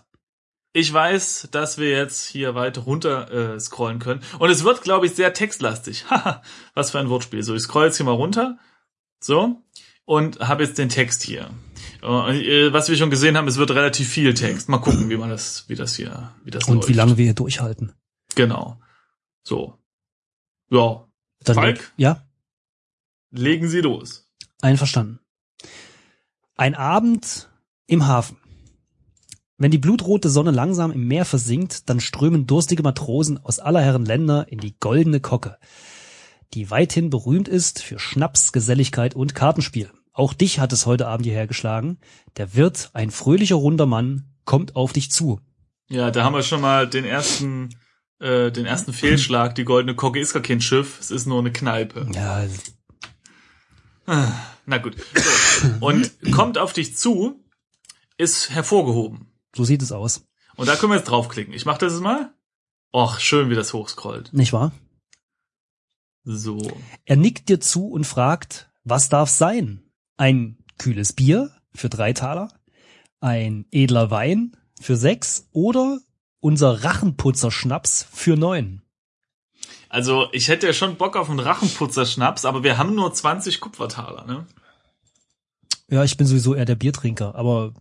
Ich 0.77 0.93
weiß, 0.93 1.49
dass 1.53 1.79
wir 1.79 1.91
jetzt 1.91 2.27
hier 2.27 2.57
weiter 2.57 2.81
runter 2.81 3.31
äh, 3.55 3.61
scrollen 3.61 4.01
können. 4.01 4.21
Und 4.41 4.51
es 4.51 4.65
wird, 4.65 4.83
glaube 4.83 5.07
ich, 5.07 5.15
sehr 5.15 5.33
textlastig. 5.33 6.05
Haha, 6.11 6.43
was 6.75 6.91
für 6.91 6.99
ein 6.99 7.09
Wortspiel. 7.09 7.45
So, 7.45 7.55
ich 7.55 7.63
scroll 7.63 7.87
jetzt 7.87 7.97
hier 7.97 8.07
mal 8.07 8.13
runter. 8.13 8.59
So. 9.21 9.63
Und 10.05 10.41
habe 10.41 10.65
jetzt 10.65 10.77
den 10.77 10.89
Text 10.89 11.23
hier. 11.23 11.49
Und, 12.03 12.35
äh, 12.35 12.73
was 12.73 12.89
wir 12.89 12.97
schon 12.97 13.09
gesehen 13.09 13.37
haben, 13.37 13.47
es 13.47 13.57
wird 13.57 13.71
relativ 13.71 14.09
viel 14.09 14.35
Text. 14.35 14.69
Mal 14.69 14.79
gucken, 14.79 15.09
wie 15.11 15.17
man 15.17 15.31
das, 15.31 15.69
wie 15.69 15.77
das 15.77 15.95
hier, 15.95 16.33
wie 16.43 16.51
das 16.51 16.65
und 16.65 16.79
läuft. 16.79 16.89
wie 16.89 16.93
lange 16.93 17.17
wir 17.17 17.25
hier 17.25 17.35
durchhalten. 17.35 17.93
Genau. 18.35 18.81
So. 19.45 19.79
Ja. 20.71 21.07
Dann 21.45 21.55
Falk? 21.55 21.93
Ja, 21.97 22.27
Legen 23.31 23.69
Sie 23.69 23.81
los. 23.81 24.29
einverstanden. 24.61 25.21
Ein 26.57 26.75
Abend 26.75 27.49
im 27.87 28.07
Hafen. 28.07 28.39
Wenn 29.57 29.71
die 29.71 29.79
blutrote 29.79 30.31
Sonne 30.31 30.51
langsam 30.51 30.91
im 30.91 31.07
Meer 31.07 31.25
versinkt, 31.25 31.89
dann 31.89 32.01
strömen 32.01 32.47
durstige 32.47 32.83
Matrosen 32.83 33.39
aus 33.39 33.61
aller 33.61 33.81
Herren 33.81 34.05
Länder 34.05 34.47
in 34.49 34.59
die 34.59 34.77
goldene 34.81 35.21
Kocke, 35.21 35.59
die 36.55 36.71
weithin 36.71 37.09
berühmt 37.09 37.47
ist 37.47 37.81
für 37.81 38.01
Schnaps, 38.01 38.53
Geselligkeit 38.53 39.15
und 39.15 39.37
Kartenspiel. 39.37 39.91
Auch 40.13 40.33
dich 40.33 40.59
hat 40.59 40.73
es 40.73 40.87
heute 40.87 41.07
Abend 41.07 41.27
hierher 41.27 41.47
geschlagen. 41.47 41.99
Der 42.37 42.55
Wirt, 42.55 42.91
ein 42.95 43.13
fröhlicher 43.13 43.57
runder 43.57 43.87
Mann, 43.87 44.35
kommt 44.45 44.75
auf 44.75 44.93
dich 44.93 45.13
zu. 45.13 45.41
Ja, 45.89 46.11
da 46.11 46.25
haben 46.25 46.35
wir 46.35 46.43
schon 46.43 46.61
mal 46.61 46.89
den 46.89 47.05
ersten, 47.05 47.71
äh, 48.19 48.51
den 48.51 48.67
ersten 48.67 48.93
Fehlschlag. 48.93 49.55
Die 49.55 49.65
goldene 49.65 49.95
Kocke 49.95 50.19
ist 50.19 50.33
gar 50.33 50.43
kein 50.43 50.61
Schiff, 50.61 50.99
es 50.99 51.13
ist 51.13 51.27
nur 51.27 51.39
eine 51.39 51.53
Kneipe. 51.53 52.09
Ja, 52.13 52.45
Na 54.67 54.79
gut. 54.79 54.97
So. 55.15 55.87
Und 55.87 56.11
kommt 56.33 56.59
auf 56.59 56.73
dich 56.73 56.97
zu, 56.97 57.41
ist 58.17 58.51
hervorgehoben. 58.51 59.34
So 59.55 59.65
sieht 59.65 59.83
es 59.83 59.93
aus. 59.93 60.27
Und 60.57 60.69
da 60.69 60.77
können 60.77 60.93
wir 60.93 60.99
jetzt 60.99 61.09
draufklicken. 61.09 61.55
Ich 61.55 61.67
mach 61.67 61.79
das 61.79 61.93
jetzt 61.93 62.03
mal. 62.03 62.33
Och, 62.93 63.19
schön, 63.19 63.51
wie 63.51 63.55
das 63.55 63.73
hochscrollt. 63.73 64.33
Nicht 64.33 64.53
wahr? 64.53 64.73
So. 66.23 66.59
Er 67.05 67.17
nickt 67.17 67.49
dir 67.49 67.61
zu 67.61 67.89
und 67.89 68.05
fragt, 68.05 68.71
was 68.85 69.09
darf's 69.09 69.37
sein? 69.37 69.83
Ein 70.17 70.59
kühles 70.79 71.13
Bier 71.13 71.51
für 71.75 71.89
drei 71.89 72.13
Taler? 72.13 72.49
Ein 73.21 73.67
edler 73.73 74.11
Wein 74.11 74.57
für 74.81 74.97
sechs? 74.97 75.49
Oder 75.53 75.99
unser 76.41 76.85
Rachenputzer-Schnaps 76.85 78.07
für 78.13 78.37
neun? 78.37 78.83
Also, 79.89 80.29
ich 80.33 80.49
hätte 80.49 80.67
ja 80.67 80.73
schon 80.73 80.97
Bock 80.97 81.17
auf 81.17 81.31
einen 81.31 81.41
Rachenputzer-Schnaps, 81.41 82.45
aber 82.45 82.63
wir 82.63 82.79
haben 82.79 82.95
nur 82.95 83.13
20 83.13 83.61
Kupfertaler, 83.61 84.25
ne? 84.25 84.47
Ja, 85.89 86.05
ich 86.05 86.17
bin 86.17 86.27
sowieso 86.27 86.55
eher 86.55 86.65
der 86.65 86.75
Biertrinker, 86.75 87.35
aber 87.35 87.75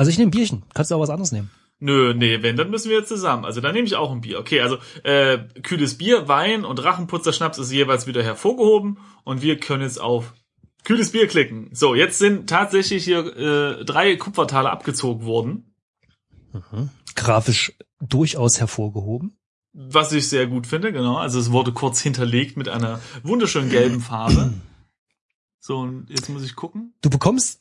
also 0.00 0.10
ich 0.10 0.16
nehme 0.16 0.30
Bierchen. 0.30 0.62
Kannst 0.72 0.90
du 0.90 0.94
auch 0.94 1.00
was 1.00 1.10
anderes 1.10 1.30
nehmen? 1.30 1.50
Nö, 1.78 2.14
nee, 2.14 2.42
wenn, 2.42 2.56
dann 2.56 2.70
müssen 2.70 2.88
wir 2.88 2.96
jetzt 3.00 3.08
zusammen. 3.08 3.44
Also 3.44 3.60
dann 3.60 3.74
nehme 3.74 3.86
ich 3.86 3.96
auch 3.96 4.10
ein 4.10 4.22
Bier. 4.22 4.38
Okay, 4.38 4.62
also 4.62 4.78
äh, 5.02 5.36
kühles 5.62 5.98
Bier, 5.98 6.26
Wein 6.26 6.64
und 6.64 6.82
Rachenputzerschnaps 6.82 7.58
ist 7.58 7.70
jeweils 7.70 8.06
wieder 8.06 8.22
hervorgehoben 8.22 8.96
und 9.24 9.42
wir 9.42 9.60
können 9.60 9.82
jetzt 9.82 10.00
auf 10.00 10.32
kühles 10.84 11.12
Bier 11.12 11.26
klicken. 11.28 11.68
So, 11.74 11.94
jetzt 11.94 12.18
sind 12.18 12.48
tatsächlich 12.48 13.04
hier 13.04 13.26
äh, 13.36 13.84
drei 13.84 14.16
Kupfertaler 14.16 14.70
abgezogen 14.70 15.26
worden, 15.26 15.74
Grafisch 17.14 17.74
durchaus 18.00 18.58
hervorgehoben. 18.58 19.36
was 19.74 20.12
ich 20.12 20.30
sehr 20.30 20.46
gut 20.46 20.66
finde, 20.66 20.92
genau. 20.94 21.18
Also 21.18 21.38
es 21.38 21.52
wurde 21.52 21.72
kurz 21.72 22.00
hinterlegt 22.00 22.56
mit 22.56 22.70
einer 22.70 23.00
wunderschönen 23.22 23.68
gelben 23.68 24.00
Farbe. 24.00 24.54
So, 25.62 25.76
und 25.80 26.08
jetzt 26.08 26.30
muss 26.30 26.42
ich 26.42 26.56
gucken. 26.56 26.94
Du 27.02 27.10
bekommst 27.10 27.60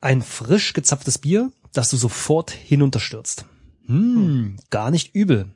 ein 0.00 0.22
frisch 0.22 0.72
gezapftes 0.72 1.18
Bier, 1.18 1.52
das 1.72 1.90
du 1.90 1.96
sofort 1.96 2.50
hinunterstürzt. 2.50 3.44
Hm, 3.86 4.58
gar 4.70 4.90
nicht 4.90 5.14
übel. 5.14 5.54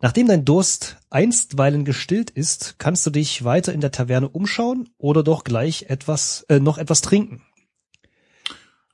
Nachdem 0.00 0.28
dein 0.28 0.46
Durst 0.46 0.96
einstweilen 1.10 1.84
gestillt 1.84 2.30
ist, 2.30 2.76
kannst 2.78 3.04
du 3.04 3.10
dich 3.10 3.44
weiter 3.44 3.72
in 3.72 3.80
der 3.80 3.92
Taverne 3.92 4.28
umschauen 4.28 4.88
oder 4.96 5.22
doch 5.22 5.44
gleich 5.44 5.84
etwas, 5.88 6.44
äh, 6.48 6.58
noch 6.58 6.78
etwas 6.78 7.02
trinken. 7.02 7.42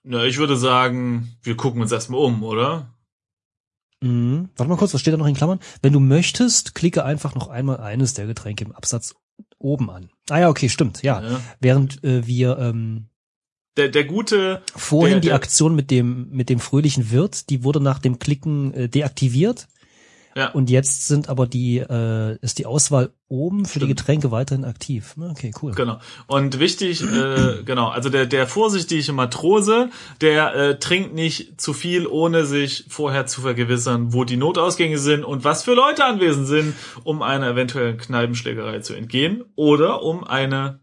Na, 0.03 0.25
ich 0.25 0.39
würde 0.39 0.57
sagen, 0.57 1.37
wir 1.43 1.57
gucken 1.57 1.81
uns 1.81 1.93
erstmal 1.93 2.21
um, 2.21 2.43
oder? 2.43 2.93
Mhm. 4.01 4.51
Warte 4.57 4.69
mal 4.69 4.77
kurz, 4.77 4.95
was 4.95 5.01
steht 5.01 5.15
da 5.15 5.19
noch 5.19 5.27
in 5.27 5.35
Klammern? 5.35 5.61
Wenn 5.81 5.93
du 5.93 6.01
möchtest, 6.01 6.75
klicke 6.75 7.05
einfach 7.05 7.35
noch 7.35 7.49
einmal 7.49 7.79
eines 7.79 8.15
der 8.15 8.27
Getränke 8.27 8.65
im 8.65 8.73
Absatz 8.73 9.15
oben 9.59 9.91
an. 9.91 10.11
Ah 10.29 10.41
ja, 10.41 10.49
okay, 10.49 10.69
stimmt, 10.69 11.03
ja. 11.03 11.23
Ja. 11.23 11.41
Während 11.61 12.03
äh, 12.05 12.27
wir 12.27 12.59
ähm, 12.59 13.09
Der, 13.77 13.89
der 13.89 14.05
gute, 14.05 14.63
vorhin 14.75 15.15
Der- 15.15 15.21
die 15.21 15.27
der- 15.29 15.37
Aktion 15.37 15.75
mit 15.75 15.91
dem 15.91 16.29
mit 16.31 16.49
dem 16.49 16.61
fröhlichen 16.61 17.11
Wirt, 17.11 17.51
die 17.51 17.63
wurde 17.65 17.81
nach 17.81 17.99
dem 17.99 18.19
Klicken 18.19 18.73
äh, 18.75 18.89
deaktiviert 18.89 19.67
Ja. 20.37 20.51
Und 20.51 20.69
jetzt 20.69 21.09
sind 21.09 21.29
aber 21.31 21.47
die, 21.47 21.79
äh, 21.79 22.37
ist 22.43 22.59
die 22.59 22.67
Auswahl 22.67 23.11
oben 23.29 23.65
für 23.65 23.79
die 23.79 23.87
Stimmt. 23.87 23.99
Getränke 24.01 24.31
weiterhin 24.31 24.67
aktiv. 24.67 25.15
Okay, 25.19 25.51
cool. 25.63 25.73
Genau. 25.73 25.99
Und 26.27 26.59
wichtig, 26.59 27.03
äh, 27.03 27.63
genau, 27.65 27.89
also 27.89 28.11
der, 28.11 28.27
der 28.27 28.47
vorsichtige 28.47 29.13
Matrose, 29.15 29.89
der 30.21 30.55
äh, 30.55 30.79
trinkt 30.79 31.15
nicht 31.15 31.59
zu 31.59 31.73
viel, 31.73 32.07
ohne 32.07 32.45
sich 32.45 32.85
vorher 32.89 33.25
zu 33.27 33.41
vergewissern, 33.41 34.13
wo 34.13 34.25
die 34.25 34.37
Notausgänge 34.37 34.99
sind 34.99 35.25
und 35.25 35.43
was 35.45 35.65
für 35.65 35.73
Leute 35.75 36.05
anwesend 36.05 36.47
sind, 36.47 36.75
um 37.05 37.23
einer 37.23 37.49
eventuellen 37.49 37.97
Kneipenschlägerei 37.97 38.81
zu 38.81 38.93
entgehen 38.95 39.43
oder 39.55 40.03
um 40.03 40.23
eine 40.23 40.81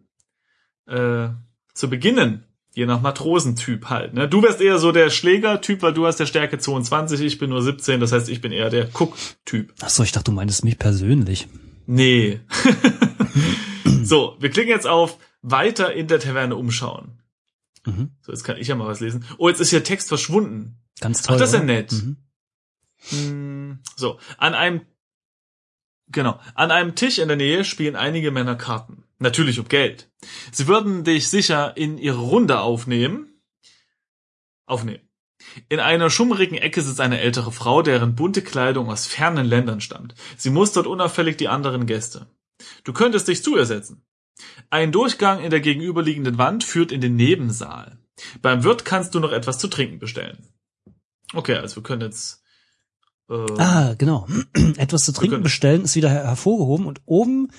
äh, 0.87 1.29
zu 1.75 1.89
beginnen. 1.91 2.45
Je 2.75 2.87
nach 2.87 3.01
Matrosentyp 3.01 3.85
halt. 3.89 4.13
Ne? 4.13 4.27
Du 4.27 4.41
wärst 4.41 4.59
eher 4.59 4.79
so 4.79 4.91
der 4.91 5.11
Schlägertyp, 5.11 5.83
weil 5.83 5.93
du 5.93 6.07
hast 6.07 6.19
der 6.19 6.25
Stärke 6.25 6.57
22, 6.57 7.21
ich 7.21 7.37
bin 7.37 7.51
nur 7.51 7.61
17, 7.61 7.99
das 7.99 8.11
heißt, 8.11 8.29
ich 8.29 8.41
bin 8.41 8.51
eher 8.51 8.71
der 8.71 8.89
Cook-Typ. 8.93 9.73
Ach 9.81 9.89
so, 9.89 10.01
ich 10.01 10.11
dachte, 10.11 10.31
du 10.31 10.35
meintest 10.35 10.65
mich 10.65 10.79
persönlich. 10.79 11.47
Nee. 11.85 12.39
so, 14.03 14.37
wir 14.39 14.49
klicken 14.49 14.71
jetzt 14.71 14.87
auf 14.87 15.19
weiter 15.41 15.93
in 15.93 16.07
der 16.07 16.19
Taverne 16.19 16.55
umschauen. 16.55 17.21
Mhm. 17.85 18.11
So, 18.21 18.31
jetzt 18.31 18.43
kann 18.43 18.57
ich 18.57 18.67
ja 18.67 18.75
mal 18.75 18.87
was 18.87 19.01
lesen. 19.01 19.25
Oh, 19.37 19.49
jetzt 19.49 19.59
ist 19.59 19.69
hier 19.69 19.83
Text 19.83 20.07
verschwunden. 20.07 20.79
Ganz 20.99 21.21
toll. 21.21 21.35
Ach, 21.35 21.39
das 21.39 21.49
ist 21.49 21.59
ja 21.59 21.63
nett. 21.63 21.91
Mhm. 21.91 22.17
Hm, 23.09 23.79
So, 23.95 24.17
an 24.37 24.55
einem 24.55 24.81
Genau. 26.07 26.39
An 26.53 26.71
einem 26.71 26.95
Tisch 26.95 27.17
in 27.17 27.27
der 27.27 27.37
Nähe 27.37 27.65
spielen 27.65 27.95
einige 27.95 28.31
Männer 28.31 28.55
Karten. 28.55 29.02
Natürlich 29.23 29.57
um 29.57 29.69
Geld. 29.69 30.11
Sie 30.51 30.67
würden 30.67 31.05
dich 31.05 31.29
sicher 31.29 31.77
in 31.77 31.97
ihre 31.97 32.19
Runde 32.19 32.59
aufnehmen. 32.59 33.41
Aufnehmen. 34.65 35.07
In 35.69 35.79
einer 35.79 36.09
schummrigen 36.09 36.57
Ecke 36.57 36.81
sitzt 36.81 36.99
eine 36.99 37.21
ältere 37.21 37.53
Frau, 37.53 37.81
deren 37.81 38.15
bunte 38.15 38.41
Kleidung 38.41 38.89
aus 38.89 39.07
fernen 39.07 39.45
Ländern 39.45 39.79
stammt. 39.79 40.13
Sie 40.35 40.49
mustert 40.49 40.87
unauffällig 40.87 41.37
die 41.37 41.47
anderen 41.47 41.85
Gäste. 41.85 42.27
Du 42.83 42.91
könntest 42.91 43.29
dich 43.29 43.41
zu 43.41 43.55
ihr 43.55 43.65
setzen. 43.65 44.05
Ein 44.69 44.91
Durchgang 44.91 45.41
in 45.41 45.51
der 45.51 45.61
gegenüberliegenden 45.61 46.37
Wand 46.37 46.65
führt 46.65 46.91
in 46.91 46.99
den 46.99 47.15
Nebensaal. 47.15 47.97
Beim 48.41 48.65
Wirt 48.65 48.83
kannst 48.83 49.15
du 49.15 49.21
noch 49.21 49.31
etwas 49.31 49.57
zu 49.57 49.69
trinken 49.69 49.99
bestellen. 49.99 50.49
Okay, 51.33 51.55
also 51.55 51.77
wir 51.77 51.83
können 51.83 52.01
jetzt. 52.01 52.43
Äh, 53.29 53.45
Ah, 53.57 53.95
genau. 53.97 54.27
Etwas 54.75 55.05
zu 55.05 55.13
trinken 55.13 55.43
bestellen 55.43 55.83
ist 55.83 55.95
wieder 55.95 56.09
her 56.09 56.25
hervorgehoben 56.25 56.87
und 56.87 57.01
oben 57.05 57.51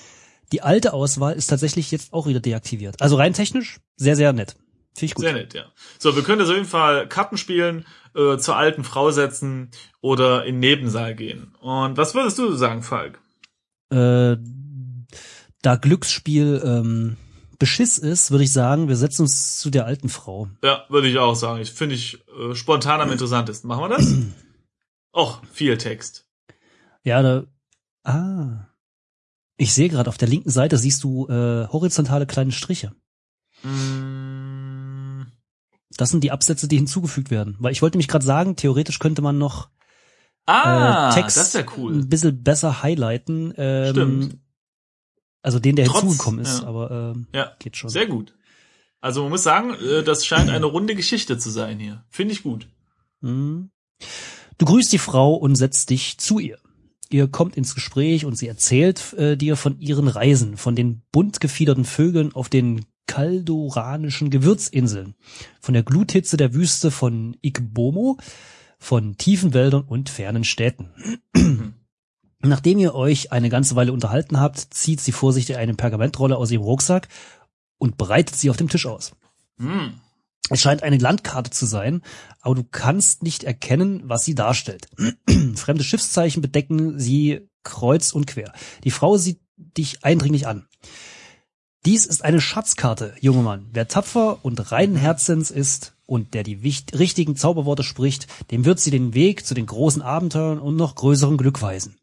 die 0.51 0.61
alte 0.61 0.93
Auswahl 0.93 1.33
ist 1.35 1.47
tatsächlich 1.47 1.91
jetzt 1.91 2.13
auch 2.13 2.27
wieder 2.27 2.39
deaktiviert. 2.39 3.01
Also 3.01 3.15
rein 3.15 3.33
technisch 3.33 3.79
sehr, 3.95 4.15
sehr 4.15 4.33
nett. 4.33 4.55
Finde 4.93 5.05
ich 5.05 5.15
gut. 5.15 5.25
Sehr 5.25 5.33
nett, 5.33 5.53
ja. 5.53 5.65
So, 5.99 6.15
wir 6.15 6.23
können 6.23 6.39
jetzt 6.39 6.49
auf 6.49 6.55
jeden 6.55 6.67
Fall 6.67 7.07
Karten 7.07 7.37
spielen, 7.37 7.85
äh, 8.15 8.37
zur 8.37 8.55
alten 8.55 8.83
Frau 8.83 9.11
setzen 9.11 9.69
oder 10.01 10.45
in 10.45 10.55
den 10.55 10.59
Nebensaal 10.61 11.15
gehen. 11.15 11.53
Und 11.59 11.97
was 11.97 12.15
würdest 12.15 12.37
du 12.39 12.53
sagen, 12.53 12.81
Falk? 12.81 13.19
Äh, 13.89 14.37
da 15.61 15.75
Glücksspiel 15.75 16.61
ähm, 16.63 17.17
Beschiss 17.59 17.97
ist, 17.97 18.31
würde 18.31 18.43
ich 18.43 18.53
sagen, 18.53 18.87
wir 18.87 18.95
setzen 18.95 19.23
uns 19.23 19.59
zu 19.59 19.69
der 19.69 19.85
alten 19.85 20.09
Frau. 20.09 20.49
Ja, 20.63 20.85
würde 20.89 21.07
ich 21.07 21.17
auch 21.17 21.35
sagen. 21.35 21.61
Ich 21.61 21.71
finde 21.71 21.95
ich 21.95 22.23
äh, 22.37 22.55
spontan 22.55 23.01
am 23.01 23.11
interessantesten. 23.11 23.67
Machen 23.67 23.83
wir 23.83 23.97
das? 23.97 24.13
Och, 25.13 25.41
viel 25.51 25.77
Text. 25.77 26.27
Ja, 27.03 27.21
da. 27.21 27.45
Ah. 28.03 28.67
Ich 29.57 29.73
sehe 29.73 29.89
gerade 29.89 30.09
auf 30.09 30.17
der 30.17 30.27
linken 30.27 30.49
Seite 30.49 30.77
siehst 30.77 31.03
du 31.03 31.27
äh, 31.27 31.67
horizontale 31.67 32.25
kleine 32.25 32.51
Striche. 32.51 32.93
Mm, 33.63 35.25
Das 35.97 36.09
sind 36.09 36.23
die 36.23 36.31
Absätze, 36.31 36.67
die 36.67 36.75
hinzugefügt 36.77 37.31
werden. 37.31 37.55
Weil 37.59 37.71
ich 37.71 37.81
wollte 37.81 37.97
mich 37.97 38.07
gerade 38.07 38.25
sagen, 38.25 38.55
theoretisch 38.55 38.99
könnte 38.99 39.21
man 39.21 39.37
noch 39.37 39.69
ah, 40.45 41.09
äh, 41.09 41.13
Text 41.13 41.37
das 41.37 41.47
ist 41.47 41.53
ja 41.55 41.63
cool. 41.77 41.93
ein 41.93 42.09
bisschen 42.09 42.43
besser 42.43 42.83
highlighten. 42.83 43.53
Ähm, 43.57 43.91
Stimmt. 43.91 44.37
Also 45.41 45.59
den, 45.59 45.75
der 45.75 45.85
Trotz- 45.85 46.01
hinzugekommen 46.01 46.39
ist, 46.41 46.61
ja. 46.61 46.67
aber 46.67 47.13
ähm, 47.15 47.27
Ja, 47.33 47.55
geht 47.59 47.77
schon. 47.77 47.89
sehr 47.89 48.07
gut. 48.07 48.35
Also 48.99 49.21
man 49.21 49.29
muss 49.31 49.43
sagen, 49.43 49.75
äh, 49.75 50.03
das 50.03 50.25
scheint 50.25 50.49
eine 50.49 50.65
runde 50.65 50.95
Geschichte 50.95 51.37
zu 51.37 51.49
sein 51.51 51.79
hier. 51.79 52.03
Finde 52.09 52.33
ich 52.33 52.43
gut. 52.43 52.67
Mhm. 53.21 53.69
Du 54.57 54.65
grüßt 54.65 54.91
die 54.91 54.97
Frau 54.97 55.35
und 55.35 55.55
setzt 55.55 55.89
dich 55.91 56.17
zu 56.17 56.39
ihr. 56.39 56.57
Ihr 57.15 57.29
kommt 57.29 57.55
ins 57.55 57.75
Gespräch 57.75 58.25
und 58.25 58.37
sie 58.37 58.49
erzählt 58.49 59.13
äh, 59.13 59.37
dir 59.37 59.55
von 59.55 59.79
ihren 59.79 60.09
Reisen, 60.09 60.57
von 60.57 60.75
den 60.75 61.01
bunt 61.13 61.39
gefiederten 61.39 61.85
Vögeln 61.85 62.35
auf 62.35 62.49
den 62.49 62.83
kaldoranischen 63.07 64.29
Gewürzinseln, 64.29 65.15
von 65.61 65.73
der 65.73 65.83
Gluthitze 65.83 66.35
der 66.35 66.53
Wüste 66.53 66.91
von 66.91 67.37
Ikbomo, 67.41 68.17
von 68.79 69.15
tiefen 69.15 69.53
Wäldern 69.53 69.83
und 69.83 70.09
fernen 70.09 70.43
Städten. 70.43 70.89
Nachdem 72.41 72.79
ihr 72.79 72.93
euch 72.93 73.31
eine 73.31 73.47
ganze 73.47 73.77
Weile 73.77 73.93
unterhalten 73.93 74.41
habt, 74.41 74.73
zieht 74.73 74.99
sie 74.99 75.13
vorsichtig 75.13 75.55
eine 75.55 75.73
Pergamentrolle 75.73 76.35
aus 76.35 76.51
ihrem 76.51 76.63
Rucksack 76.63 77.07
und 77.77 77.95
breitet 77.95 78.35
sie 78.35 78.49
auf 78.49 78.57
dem 78.57 78.67
Tisch 78.67 78.87
aus. 78.87 79.13
Hm. 79.57 79.93
Es 80.49 80.59
scheint 80.59 80.83
eine 80.83 80.97
Landkarte 80.97 81.49
zu 81.49 81.65
sein, 81.65 82.01
aber 82.41 82.55
du 82.55 82.65
kannst 82.65 83.23
nicht 83.23 83.45
erkennen, 83.45 84.01
was 84.03 84.25
sie 84.25 84.35
darstellt. 84.35 84.89
Fremde 85.57 85.83
Schiffszeichen 85.83 86.41
bedecken 86.41 86.99
sie 86.99 87.47
kreuz 87.63 88.11
und 88.11 88.27
quer. 88.27 88.53
Die 88.83 88.91
Frau 88.91 89.17
sieht 89.17 89.39
dich 89.57 90.03
eindringlich 90.03 90.47
an. 90.47 90.67
Dies 91.85 92.05
ist 92.05 92.23
eine 92.23 92.41
Schatzkarte, 92.41 93.13
junger 93.19 93.43
Mann. 93.43 93.67
Wer 93.71 93.87
tapfer 93.87 94.43
und 94.43 94.71
reinen 94.71 94.95
Herzens 94.95 95.51
ist 95.51 95.93
und 96.07 96.33
der 96.33 96.43
die 96.43 96.55
richtigen 96.93 97.35
Zauberworte 97.35 97.83
spricht, 97.83 98.27
dem 98.51 98.65
wird 98.65 98.79
sie 98.79 98.91
den 98.91 99.13
Weg 99.13 99.45
zu 99.45 99.53
den 99.53 99.67
großen 99.67 100.01
Abenteuern 100.01 100.59
und 100.59 100.75
noch 100.75 100.95
größerem 100.95 101.37
Glück 101.37 101.61
weisen. 101.61 101.95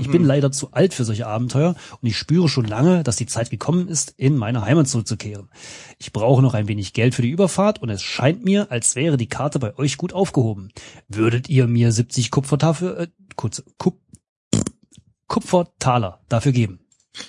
Ich 0.00 0.10
bin 0.10 0.24
leider 0.24 0.52
zu 0.52 0.72
alt 0.72 0.94
für 0.94 1.04
solche 1.04 1.26
Abenteuer 1.26 1.74
und 2.00 2.08
ich 2.08 2.16
spüre 2.16 2.48
schon 2.48 2.64
lange, 2.64 3.02
dass 3.02 3.16
die 3.16 3.26
Zeit 3.26 3.50
gekommen 3.50 3.88
ist, 3.88 4.14
in 4.16 4.36
meine 4.36 4.62
Heimat 4.62 4.88
zurückzukehren. 4.88 5.50
Ich 5.98 6.12
brauche 6.12 6.42
noch 6.42 6.54
ein 6.54 6.68
wenig 6.68 6.92
Geld 6.92 7.14
für 7.14 7.22
die 7.22 7.30
Überfahrt 7.30 7.80
und 7.82 7.90
es 7.90 8.02
scheint 8.02 8.44
mir, 8.44 8.70
als 8.70 8.96
wäre 8.96 9.16
die 9.16 9.28
Karte 9.28 9.58
bei 9.58 9.76
euch 9.78 9.96
gut 9.96 10.12
aufgehoben. 10.12 10.70
Würdet 11.08 11.48
ihr 11.48 11.66
mir 11.66 11.92
70 11.92 12.30
Kupfertafe, 12.30 12.96
äh, 12.98 13.08
kurz, 13.36 13.62
Kup, 13.78 13.98
Kupfertaler 15.26 16.20
dafür 16.28 16.52
geben? 16.52 16.80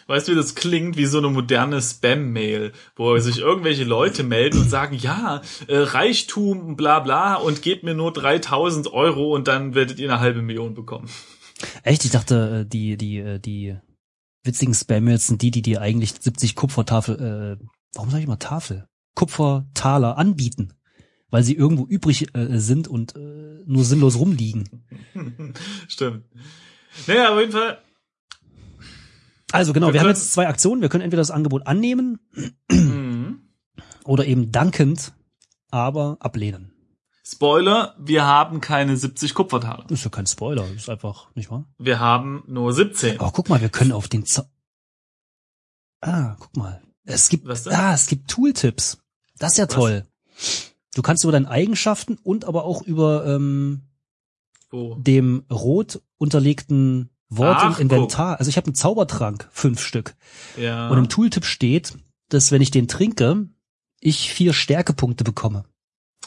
Weißt 0.07 0.27
du, 0.27 0.33
wie 0.33 0.35
das 0.35 0.55
klingt 0.55 0.97
wie 0.97 1.05
so 1.05 1.17
eine 1.17 1.29
moderne 1.29 1.81
Spam-Mail, 1.81 2.73
wo 2.95 3.17
sich 3.19 3.39
irgendwelche 3.39 3.83
Leute 3.83 4.23
melden 4.23 4.59
und 4.59 4.69
sagen, 4.69 4.95
ja, 4.95 5.41
äh, 5.67 5.77
Reichtum, 5.77 6.75
bla 6.75 6.99
bla, 6.99 7.35
und 7.35 7.61
gebt 7.61 7.83
mir 7.83 7.93
nur 7.93 8.11
3000 8.11 8.91
Euro 8.91 9.33
und 9.33 9.47
dann 9.47 9.75
werdet 9.75 9.99
ihr 9.99 10.09
eine 10.09 10.19
halbe 10.19 10.41
Million 10.41 10.73
bekommen. 10.73 11.09
Echt? 11.83 12.05
Ich 12.05 12.11
dachte, 12.11 12.61
äh, 12.61 12.69
die, 12.69 12.97
die, 12.97 13.17
äh, 13.17 13.39
die 13.39 13.77
witzigen 14.43 14.73
Spam-Mails 14.73 15.27
sind 15.27 15.41
die, 15.41 15.51
die 15.51 15.61
dir 15.61 15.81
eigentlich 15.81 16.13
70 16.19 16.55
Kupfertafel, 16.55 17.59
äh, 17.59 17.65
warum 17.93 18.09
sage 18.09 18.21
ich 18.21 18.27
mal 18.27 18.37
Tafel? 18.37 18.87
Kupfertaler 19.15 20.17
anbieten. 20.17 20.73
Weil 21.29 21.43
sie 21.43 21.55
irgendwo 21.55 21.85
übrig 21.85 22.33
äh, 22.35 22.57
sind 22.57 22.87
und 22.87 23.15
äh, 23.15 23.63
nur 23.65 23.83
sinnlos 23.83 24.17
rumliegen. 24.17 24.85
Stimmt. 25.87 26.23
Naja, 27.05 27.33
auf 27.33 27.39
jeden 27.39 27.51
Fall, 27.51 27.79
Also 29.51 29.73
genau, 29.73 29.87
Wir 29.87 29.95
wir, 29.95 30.01
haben 30.01 30.07
jetzt 30.07 30.31
zwei 30.31 30.47
Aktionen. 30.47 30.81
Wir 30.81 30.89
können 30.89 31.03
entweder 31.03 31.21
das 31.21 31.31
Angebot 31.31 31.67
annehmen 31.67 32.19
mhm. 32.71 33.41
oder 34.05 34.25
eben 34.25 34.51
dankend, 34.51 35.13
aber 35.69 36.17
ablehnen. 36.21 36.76
Spoiler, 37.29 37.93
wir 37.99 38.25
haben 38.25 38.61
keine 38.61 38.95
70 38.95 39.33
Kupfertaler. 39.33 39.83
Das 39.89 39.99
ist 39.99 40.05
ja 40.05 40.09
kein 40.09 40.27
Spoiler, 40.27 40.63
das 40.63 40.83
ist 40.83 40.89
einfach, 40.89 41.27
nicht 41.35 41.51
wahr? 41.51 41.65
Wir 41.77 41.99
haben 41.99 42.43
nur 42.47 42.71
17. 42.71 43.19
Aber 43.19 43.31
guck 43.31 43.49
mal, 43.49 43.59
wir 43.59 43.67
können 43.67 43.91
auf 43.91 44.07
den 44.07 44.25
Zau 44.25 44.43
Ah, 45.99 46.35
guck 46.39 46.55
mal. 46.55 46.81
Es 47.03 47.27
gibt, 47.27 47.47
ah, 47.67 47.93
es 47.93 48.07
gibt 48.07 48.29
Tooltips. 48.29 48.99
Das 49.37 49.53
ist 49.53 49.57
ja 49.57 49.67
Was? 49.67 49.75
toll. 49.75 50.05
Du 50.95 51.01
kannst 51.01 51.23
über 51.23 51.33
deine 51.33 51.49
Eigenschaften 51.49 52.17
und 52.23 52.45
aber 52.45 52.63
auch 52.63 52.81
über 52.83 53.25
ähm, 53.25 53.81
Wo? 54.69 54.95
dem 54.95 55.43
rot 55.51 56.01
unterlegten 56.17 57.09
Wort 57.29 57.57
Ach, 57.59 57.79
im 57.79 57.89
Inventar. 57.89 58.39
Also 58.39 58.47
ich 58.47 58.55
habe 58.55 58.67
einen 58.67 58.75
Zaubertrank, 58.75 59.49
fünf 59.51 59.81
Stück. 59.81 60.15
Ja. 60.55 60.87
Und 60.87 60.97
im 60.97 61.09
Tooltip 61.09 61.43
steht, 61.43 61.97
dass 62.29 62.51
wenn 62.51 62.61
ich 62.61 62.71
den 62.71 62.87
trinke, 62.87 63.49
ich 63.99 64.31
vier 64.31 64.53
Stärkepunkte 64.53 65.25
bekomme. 65.25 65.65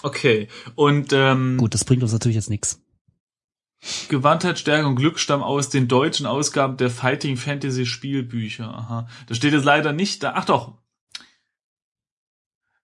Okay. 0.03 0.49
Und 0.75 1.13
ähm, 1.13 1.57
Gut, 1.59 1.75
das 1.75 1.85
bringt 1.85 2.03
uns 2.03 2.13
natürlich 2.13 2.37
jetzt 2.37 2.51
nichts. 2.51 2.81
Gewandtheit, 4.09 4.59
Stärke 4.59 4.87
und 4.87 4.97
Glück 4.97 5.19
stammen 5.19 5.43
aus 5.43 5.71
den 5.71 5.89
deutschen 5.89 6.27
Ausgaben 6.27 6.77
der 6.77 6.91
Fighting 6.91 7.37
Fantasy 7.37 7.87
Spielbücher. 7.87 8.69
Aha. 8.69 9.09
Das 9.27 9.39
steht 9.39 9.55
jetzt 9.55 9.65
leider 9.65 9.93
nicht 9.93 10.23
da. 10.23 10.35
Ach 10.37 10.45
doch. 10.45 10.75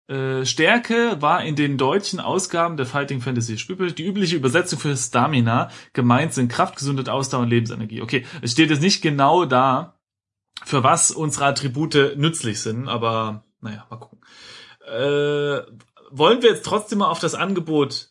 Äh, 0.09 0.47
Stärke 0.47 1.21
war 1.21 1.45
in 1.45 1.57
den 1.57 1.77
deutschen 1.79 2.21
Ausgaben 2.21 2.77
der 2.77 2.87
Fighting 2.87 3.21
Fantasy 3.21 3.59
Spielbücher 3.59 3.95
die 3.95 4.07
übliche 4.07 4.37
Übersetzung 4.37 4.79
für 4.79 4.97
Stamina. 4.97 5.71
Gemeint 5.93 6.33
sind 6.33 6.51
Kraft, 6.51 6.77
Gesundheit, 6.77 7.09
Ausdauer 7.09 7.43
und 7.43 7.51
Lebensenergie. 7.51 8.01
Okay, 8.01 8.25
es 8.41 8.53
steht 8.53 8.71
jetzt 8.71 8.83
nicht 8.83 9.03
genau 9.03 9.45
da, 9.45 9.99
für 10.65 10.83
was 10.83 11.11
unsere 11.11 11.47
Attribute 11.47 12.17
nützlich 12.17 12.61
sind, 12.61 12.89
aber 12.89 13.45
naja, 13.61 13.87
mal 13.91 13.97
gucken. 13.97 14.21
Äh, 14.87 15.61
wollen 16.11 16.43
wir 16.43 16.51
jetzt 16.51 16.65
trotzdem 16.65 16.99
mal 16.99 17.09
auf 17.09 17.19
das 17.19 17.35
Angebot 17.35 18.11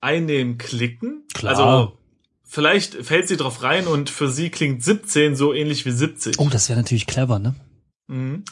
einnehmen 0.00 0.58
klicken? 0.58 1.24
Klar. 1.32 1.56
Also 1.56 1.98
vielleicht 2.42 2.94
fällt 2.94 3.28
sie 3.28 3.36
drauf 3.36 3.62
rein 3.62 3.86
und 3.86 4.10
für 4.10 4.28
sie 4.28 4.50
klingt 4.50 4.82
17 4.82 5.36
so 5.36 5.52
ähnlich 5.52 5.86
wie 5.86 5.92
70. 5.92 6.38
Oh, 6.38 6.48
das 6.50 6.68
wäre 6.68 6.78
natürlich 6.78 7.06
clever, 7.06 7.38
ne? 7.38 7.54
Mhm. 8.08 8.44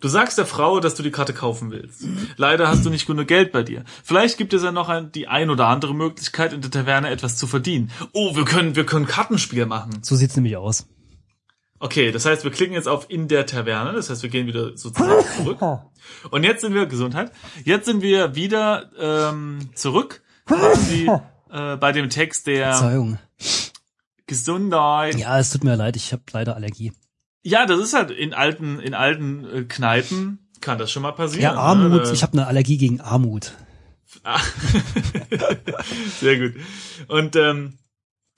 Du 0.00 0.08
sagst 0.08 0.38
der 0.38 0.46
Frau, 0.46 0.80
dass 0.80 0.94
du 0.94 1.02
die 1.02 1.10
Karte 1.10 1.32
kaufen 1.32 1.70
willst. 1.70 2.04
Leider 2.36 2.68
hast 2.68 2.84
du 2.84 2.90
nicht 2.90 3.06
genug 3.06 3.28
Geld 3.28 3.52
bei 3.52 3.62
dir. 3.62 3.84
Vielleicht 4.02 4.36
gibt 4.36 4.52
es 4.52 4.62
ja 4.62 4.72
noch 4.72 4.88
ein, 4.88 5.12
die 5.12 5.28
ein 5.28 5.50
oder 5.50 5.68
andere 5.68 5.94
Möglichkeit, 5.94 6.52
in 6.52 6.60
der 6.60 6.70
Taverne 6.70 7.10
etwas 7.10 7.36
zu 7.36 7.46
verdienen. 7.46 7.90
Oh, 8.12 8.34
wir 8.34 8.44
können, 8.44 8.74
wir 8.74 8.84
können 8.84 9.06
Kartenspiel 9.06 9.66
machen. 9.66 10.02
So 10.02 10.16
sieht's 10.16 10.34
nämlich 10.34 10.56
aus. 10.56 10.86
Okay, 11.80 12.12
das 12.12 12.26
heißt, 12.26 12.44
wir 12.44 12.50
klicken 12.50 12.74
jetzt 12.74 12.88
auf 12.88 13.08
in 13.08 13.26
der 13.26 13.46
Taverne. 13.46 13.92
Das 13.92 14.10
heißt, 14.10 14.22
wir 14.22 14.28
gehen 14.28 14.46
wieder 14.46 14.76
sozusagen 14.76 15.24
zurück. 15.36 15.58
Und 16.30 16.44
jetzt 16.44 16.60
sind 16.60 16.74
wir 16.74 16.86
Gesundheit. 16.86 17.32
Jetzt 17.64 17.86
sind 17.86 18.02
wir 18.02 18.34
wieder 18.34 18.90
ähm, 18.98 19.70
zurück 19.74 20.22
quasi, 20.46 21.10
äh, 21.50 21.76
bei 21.76 21.92
dem 21.92 22.10
Text 22.10 22.46
der 22.46 22.74
Verzeihung. 22.74 23.18
Gesundheit. 24.26 25.16
Ja, 25.16 25.38
es 25.38 25.50
tut 25.50 25.64
mir 25.64 25.74
leid, 25.74 25.96
ich 25.96 26.12
habe 26.12 26.22
leider 26.32 26.54
Allergie. 26.54 26.92
Ja, 27.42 27.64
das 27.64 27.80
ist 27.80 27.94
halt 27.94 28.10
in 28.10 28.34
alten 28.34 28.78
in 28.78 28.92
alten 28.94 29.44
äh, 29.44 29.64
Kneipen 29.64 30.50
kann 30.60 30.78
das 30.78 30.92
schon 30.92 31.02
mal 31.02 31.12
passieren. 31.12 31.42
Ja, 31.42 31.54
Armut, 31.54 32.04
ne? 32.04 32.12
ich 32.12 32.22
habe 32.22 32.34
eine 32.34 32.46
Allergie 32.46 32.76
gegen 32.76 33.00
Armut. 33.00 33.52
Ah. 34.24 34.40
Sehr 36.18 36.36
gut. 36.36 36.60
Und 37.06 37.36
ähm, 37.36 37.78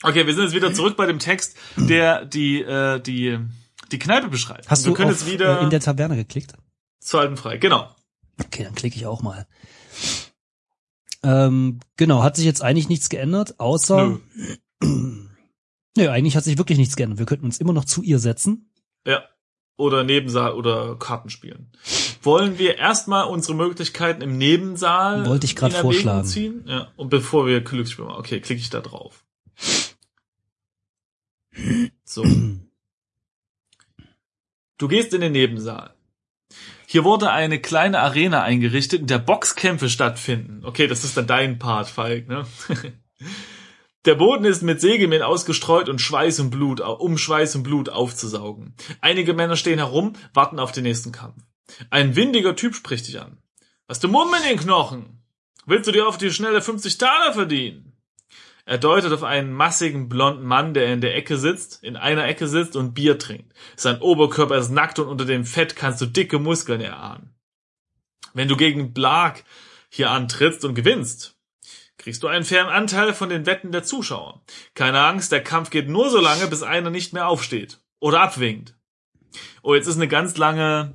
okay, 0.03 0.27
wir 0.27 0.35
sind 0.35 0.45
jetzt 0.45 0.55
wieder 0.55 0.73
zurück 0.73 0.97
bei 0.97 1.07
dem 1.07 1.19
Text, 1.19 1.57
der 1.77 2.25
die 2.25 2.63
äh, 2.63 3.01
die 3.01 3.39
die 3.91 3.99
Kneipe 3.99 4.29
beschreibt. 4.29 4.71
Hast 4.71 4.85
wir 4.87 4.95
du 4.95 5.03
auf, 5.03 5.11
jetzt 5.11 5.31
wieder 5.31 5.61
äh, 5.61 5.65
in 5.65 5.71
der 5.71 5.81
Taverne 5.81 6.17
geklickt? 6.17 6.55
zu 7.03 7.19
alten 7.19 7.37
frei. 7.37 7.59
Genau. 7.59 7.95
Okay, 8.41 8.65
dann 8.65 8.75
klicke 8.75 8.97
ich 8.97 9.07
auch 9.07 9.23
mal. 9.23 9.47
Ähm, 11.23 11.81
genau, 11.97 12.23
hat 12.23 12.37
sich 12.37 12.45
jetzt 12.45 12.63
eigentlich 12.63 12.89
nichts 12.89 13.09
geändert, 13.09 13.61
außer 13.61 14.19
Nö. 14.81 14.81
Nö, 15.97 16.09
eigentlich 16.09 16.37
hat 16.37 16.45
sich 16.45 16.59
wirklich 16.59 16.79
nichts 16.79 16.97
geändert. 16.97 17.19
Wir 17.19 17.27
könnten 17.27 17.45
uns 17.45 17.59
immer 17.59 17.73
noch 17.73 17.85
zu 17.85 18.03
ihr 18.03 18.19
setzen. 18.19 18.73
Ja. 19.07 19.23
Oder 19.77 20.05
Nebensaal 20.05 20.53
oder 20.53 20.97
Karten 20.97 21.29
spielen. 21.29 21.73
Wollen 22.23 22.59
wir 22.59 22.79
erstmal 22.79 23.25
unsere 23.25 23.55
Möglichkeiten 23.55 24.23
im 24.23 24.39
Nebensaal 24.39 25.27
Wollte 25.27 25.47
ich 25.47 25.57
Erwägung 25.57 25.81
vorschlagen. 25.81 26.25
ziehen? 26.27 26.65
Ja. 26.67 26.89
Und 26.97 27.11
bevor 27.11 27.47
wir 27.47 27.61
Glücksspiel 27.61 28.05
machen. 28.05 28.19
Okay, 28.19 28.41
klicke 28.41 28.61
ich 28.61 28.71
da 28.71 28.81
drauf. 28.81 29.25
So. 32.05 32.25
Du 34.79 34.89
gehst 34.89 35.15
in 35.15 35.21
den 35.21 35.33
Nebensaal. 35.33 35.95
Hier 36.87 37.05
wurde 37.05 37.31
eine 37.31 37.61
kleine 37.61 38.01
Arena 38.01 38.43
eingerichtet, 38.43 39.01
in 39.01 39.07
der 39.07 39.19
Boxkämpfe 39.19 39.89
stattfinden. 39.89 40.65
Okay, 40.65 40.87
das 40.87 41.05
ist 41.05 41.17
dann 41.17 41.27
dein 41.27 41.59
Part, 41.59 41.89
Falk, 41.89 42.29
ne? 42.29 42.47
Der 44.05 44.17
Boden 44.17 44.45
ist 44.45 44.63
mit 44.63 44.81
Sägemehl 44.81 45.23
ausgestreut 45.23 45.89
und 45.89 46.01
Schweiß 46.01 46.41
und 46.41 46.51
Blut, 46.51 46.81
um 46.81 47.17
Schweiß 47.17 47.55
und 47.55 47.63
Blut 47.63 47.89
aufzusaugen. 47.89 48.75
Einige 49.01 49.33
Männer 49.33 49.55
stehen 49.57 49.79
herum, 49.79 50.15
warten 50.35 50.59
auf 50.59 50.73
den 50.73 50.83
nächsten 50.83 51.13
Kampf. 51.13 51.37
Ein 51.91 52.17
windiger 52.17 52.57
Typ 52.57 52.75
spricht 52.75 53.07
dich 53.07 53.21
an. 53.21 53.39
Hast 53.89 54.03
du 54.03 54.09
Mumm 54.09 54.35
in 54.35 54.49
den 54.49 54.59
Knochen? 54.59 55.23
Willst 55.67 55.87
du 55.87 55.93
dir 55.93 56.09
auf 56.09 56.19
die 56.19 56.33
schnelle 56.33 56.61
50 56.61 56.99
Taler 56.99 57.33
verdienen? 57.33 57.92
Er 58.64 58.78
deutet 58.78 59.12
auf 59.12 59.25
einen 59.25 59.52
massigen 59.52 60.09
blonden 60.09 60.47
Mann, 60.47 60.73
der 60.73 60.92
in 60.92 61.00
der 61.00 61.16
Ecke 61.16 61.37
sitzt, 61.37 61.83
in 61.83 61.97
einer 61.97 62.26
Ecke 62.26 62.47
sitzt 62.47 62.76
und 62.76 62.95
Bier 62.95 63.19
trinkt. 63.19 63.52
Sein 63.76 64.00
Oberkörper 64.00 64.57
ist 64.57 64.71
nackt 64.71 64.99
und 64.99 65.09
unter 65.09 65.25
dem 65.25 65.45
Fett 65.45 65.75
kannst 65.75 66.00
du 66.00 66.07
dicke 66.07 66.38
Muskeln 66.38 66.81
erahnen. 66.81 67.35
Wenn 68.35 68.49
du 68.49 68.57
gegen 68.57 68.92
Blag 68.92 69.45
hier 69.88 70.11
antrittst 70.11 70.64
und 70.64 70.75
gewinnst, 70.75 71.37
kriegst 71.99 72.23
du 72.23 72.28
einen 72.28 72.45
fairen 72.45 72.69
Anteil 72.69 73.14
von 73.14 73.28
den 73.28 73.47
Wetten 73.47 73.73
der 73.73 73.83
Zuschauer. 73.83 74.42
Keine 74.75 75.00
Angst, 75.00 75.33
der 75.33 75.42
Kampf 75.42 75.71
geht 75.71 75.88
nur 75.88 76.09
so 76.11 76.21
lange, 76.21 76.47
bis 76.47 76.62
einer 76.62 76.90
nicht 76.90 77.12
mehr 77.12 77.28
aufsteht 77.28 77.81
oder 77.99 78.21
abwinkt. 78.21 78.75
Oh, 79.62 79.75
jetzt 79.75 79.87
ist 79.87 79.97
eine 79.97 80.09
ganz 80.09 80.37
lange, 80.37 80.95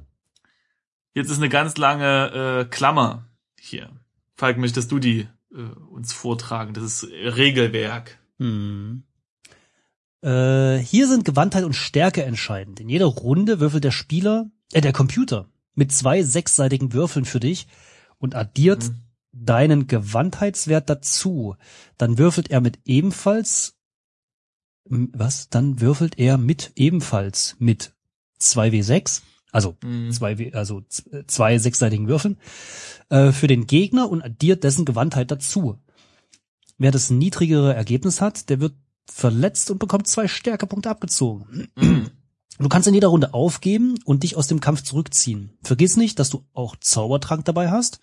jetzt 1.13 1.29
ist 1.29 1.37
eine 1.37 1.49
ganz 1.49 1.77
lange 1.77 2.65
äh, 2.65 2.65
Klammer 2.65 3.29
hier. 3.59 3.89
Falk, 4.35 4.57
möchtest 4.57 4.91
du 4.91 4.99
die 4.99 5.27
äh, 5.53 5.61
uns 5.61 6.13
vortragen? 6.13 6.73
Das 6.73 6.83
ist 6.83 7.03
Regelwerk. 7.11 8.19
Hm. 8.39 9.03
Äh, 10.21 10.77
hier 10.77 11.07
sind 11.07 11.25
Gewandtheit 11.25 11.63
und 11.63 11.73
Stärke 11.73 12.23
entscheidend. 12.23 12.79
In 12.79 12.89
jeder 12.89 13.05
Runde 13.05 13.59
würfelt 13.59 13.83
der 13.83 13.91
Spieler, 13.91 14.49
äh, 14.73 14.81
der 14.81 14.93
Computer 14.93 15.49
mit 15.75 15.91
zwei 15.91 16.23
sechsseitigen 16.23 16.91
Würfeln 16.93 17.25
für 17.25 17.39
dich 17.39 17.67
und 18.17 18.35
addiert 18.35 18.83
Hm. 18.83 18.95
deinen 19.31 19.87
Gewandtheitswert 19.87 20.89
dazu. 20.89 21.55
Dann 21.97 22.17
würfelt 22.17 22.49
er 22.49 22.61
mit 22.61 22.79
ebenfalls, 22.85 23.77
was? 24.85 25.49
Dann 25.49 25.79
würfelt 25.81 26.17
er 26.17 26.37
mit 26.37 26.71
ebenfalls 26.75 27.55
mit 27.59 27.93
2W6, 28.39 29.21
also 29.51 29.77
Hm. 29.83 30.11
zwei, 30.11 30.53
also 30.53 30.83
äh, 31.11 31.23
zwei 31.27 31.57
sechsseitigen 31.57 32.07
Würfeln, 32.07 32.37
äh, 33.09 33.31
für 33.31 33.47
den 33.47 33.67
Gegner 33.67 34.09
und 34.09 34.21
addiert 34.21 34.63
dessen 34.63 34.85
Gewandtheit 34.85 35.31
dazu. 35.31 35.77
Wer 36.77 36.91
das 36.91 37.09
niedrigere 37.09 37.73
Ergebnis 37.73 38.21
hat, 38.21 38.49
der 38.49 38.59
wird 38.59 38.73
verletzt 39.09 39.71
und 39.71 39.79
bekommt 39.79 40.07
zwei 40.07 40.27
Stärkepunkte 40.27 40.89
abgezogen. 40.89 41.69
Hm. 41.77 42.11
Du 42.59 42.69
kannst 42.69 42.87
in 42.87 42.93
jeder 42.95 43.09
Runde 43.09 43.33
aufgeben 43.33 43.95
und 44.05 44.23
dich 44.23 44.35
aus 44.35 44.47
dem 44.47 44.59
Kampf 44.59 44.81
zurückziehen. 44.81 45.51
Vergiss 45.61 45.95
nicht, 45.95 46.17
dass 46.19 46.29
du 46.29 46.43
auch 46.53 46.75
Zaubertrank 46.75 47.45
dabei 47.45 47.69
hast, 47.69 47.99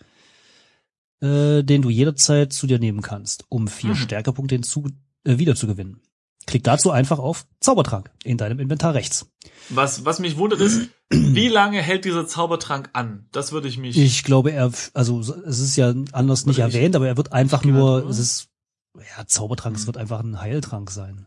äh, 1.21 1.63
den 1.63 1.83
du 1.83 1.91
jederzeit 1.91 2.53
zu 2.53 2.67
dir 2.67 2.79
nehmen 2.79 3.03
kannst, 3.03 3.45
um 3.49 3.67
vier 3.69 3.91
Mhm. 3.91 3.97
Stärkepunkte 3.97 4.55
hinzu, 4.55 4.87
äh, 5.25 5.39
wieder 5.39 5.57
zu 5.57 5.67
gewinnen. 5.67 6.01
Klick 6.47 6.65
dazu 6.65 6.91
einfach 6.91 7.19
auf 7.19 7.47
Zaubertrank 7.61 8.11
in 8.23 8.37
deinem 8.37 8.59
Inventar 8.61 8.95
rechts. 8.95 9.27
Was, 9.71 10.05
was 10.05 10.19
mich 10.19 10.37
wundert 10.37 10.61
ist, 10.61 10.89
wie 11.11 11.49
lange 11.49 11.81
hält 11.81 12.05
dieser 12.05 12.27
Zaubertrank 12.27 12.91
an? 12.93 13.27
Das 13.33 13.53
würde 13.53 13.69
ich 13.69 13.79
mich. 13.79 13.97
Ich 13.97 14.25
glaube, 14.25 14.53
er, 14.53 14.71
also 14.93 15.21
es 15.21 15.59
ist 15.61 15.77
ja 15.77 15.95
anders 16.13 16.47
nicht 16.47 16.59
erwähnt, 16.59 16.97
aber 16.97 17.07
er 17.09 17.17
wird 17.17 17.33
einfach 17.33 17.65
nur, 17.65 18.09
es 18.09 18.19
ist, 18.19 18.49
ja, 18.97 19.27
Zaubertrank, 19.27 19.77
es 19.77 19.83
Hm. 19.83 19.87
wird 19.87 19.97
einfach 19.97 20.21
ein 20.21 20.41
Heiltrank 20.41 20.91
sein. 20.91 21.27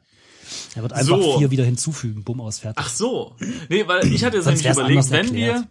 Er 0.76 0.82
wird 0.82 0.94
einfach 0.94 1.18
So. 1.22 1.38
vier 1.40 1.52
wieder 1.52 1.66
hinzufügen, 1.66 2.24
bumm 2.24 2.40
aus 2.40 2.60
fertig. 2.60 2.82
Ach 2.86 2.90
so. 2.90 3.36
Nee, 3.70 3.86
weil 3.88 4.06
ich 4.08 4.24
hatte 4.24 4.38
jetzt 4.38 4.46
wär's 4.46 4.78
überlegt, 4.78 5.10
wenn 5.10 5.34
wir, 5.34 5.48
erklärt. 5.48 5.68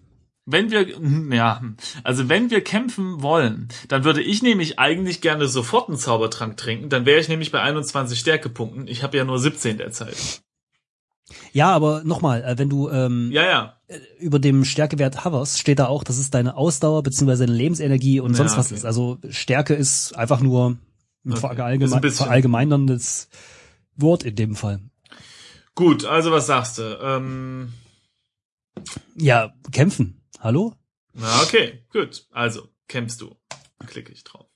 Wenn 0.47 0.71
wir, 0.71 0.87
hm, 0.87 1.33
ja, 1.33 1.61
also 2.05 2.29
wenn 2.29 2.51
wir 2.51 2.63
kämpfen 2.63 3.21
wollen, 3.23 3.69
dann 3.89 4.05
würde 4.05 4.23
ich 4.23 4.43
nämlich 4.43 4.79
eigentlich 4.79 5.21
gerne 5.21 5.49
sofort 5.49 5.89
einen 5.89 5.99
Zaubertrank 5.99 6.57
trinken. 6.57 6.89
Dann 6.89 7.05
wäre 7.05 7.21
ich 7.21 7.29
nämlich 7.29 7.51
bei 7.51 7.61
21 7.61 8.19
Stärkepunkten. 8.19 8.87
Ich 8.87 9.03
habe 9.03 9.17
ja 9.17 9.25
nur 9.25 9.39
17 9.41 9.77
derzeit. 9.79 10.17
Ja, 11.53 11.71
aber 11.73 12.05
nochmal, 12.05 12.45
äh, 12.45 12.57
wenn 12.59 12.69
du 12.69 12.89
ähm, 12.89 13.31
Ja, 13.33 13.43
ja. 13.45 13.77
über 14.21 14.39
dem 14.39 14.65
Stärkewert 14.65 15.25
hoverst, 15.25 15.59
steht 15.59 15.81
da 15.81 15.87
auch, 15.87 16.05
das 16.05 16.19
ist 16.19 16.33
deine 16.35 16.57
Ausdauer 16.57 17.03
beziehungsweise 17.03 17.47
deine 17.47 17.59
Lebensenergie 17.59 18.21
und 18.21 18.31
Ja, 18.31 18.37
sonst 18.37 18.57
was 18.57 18.67
okay. 18.67 18.77
ist. 18.77 18.85
Also 18.85 19.19
Stärke 19.29 19.75
ist 19.75 20.17
einfach 20.17 20.41
nur 20.41 20.79
ein 21.25 21.33
Okay. 21.33 21.41
verallgeme 21.41 21.85
Ist 21.85 21.93
ein 21.93 22.11
verallgemeinerndes 22.13 23.29
Wort 23.97 24.23
in 24.23 24.37
dem 24.37 24.55
Fall. 24.55 24.79
Gut, 25.75 26.05
also 26.05 26.31
was 26.31 26.47
sagst 26.47 26.79
du? 26.79 26.83
Ähm, 27.03 27.73
Ja, 29.17 29.53
kämpfen. 29.73 30.16
Hallo? 30.41 30.75
na, 31.13 31.43
okay, 31.43 31.83
gut. 31.93 32.27
Also, 32.31 32.69
kämpfst 32.89 33.21
du. 33.21 33.37
Klicke 33.87 34.13
ich 34.13 34.25
drauf. 34.25 34.47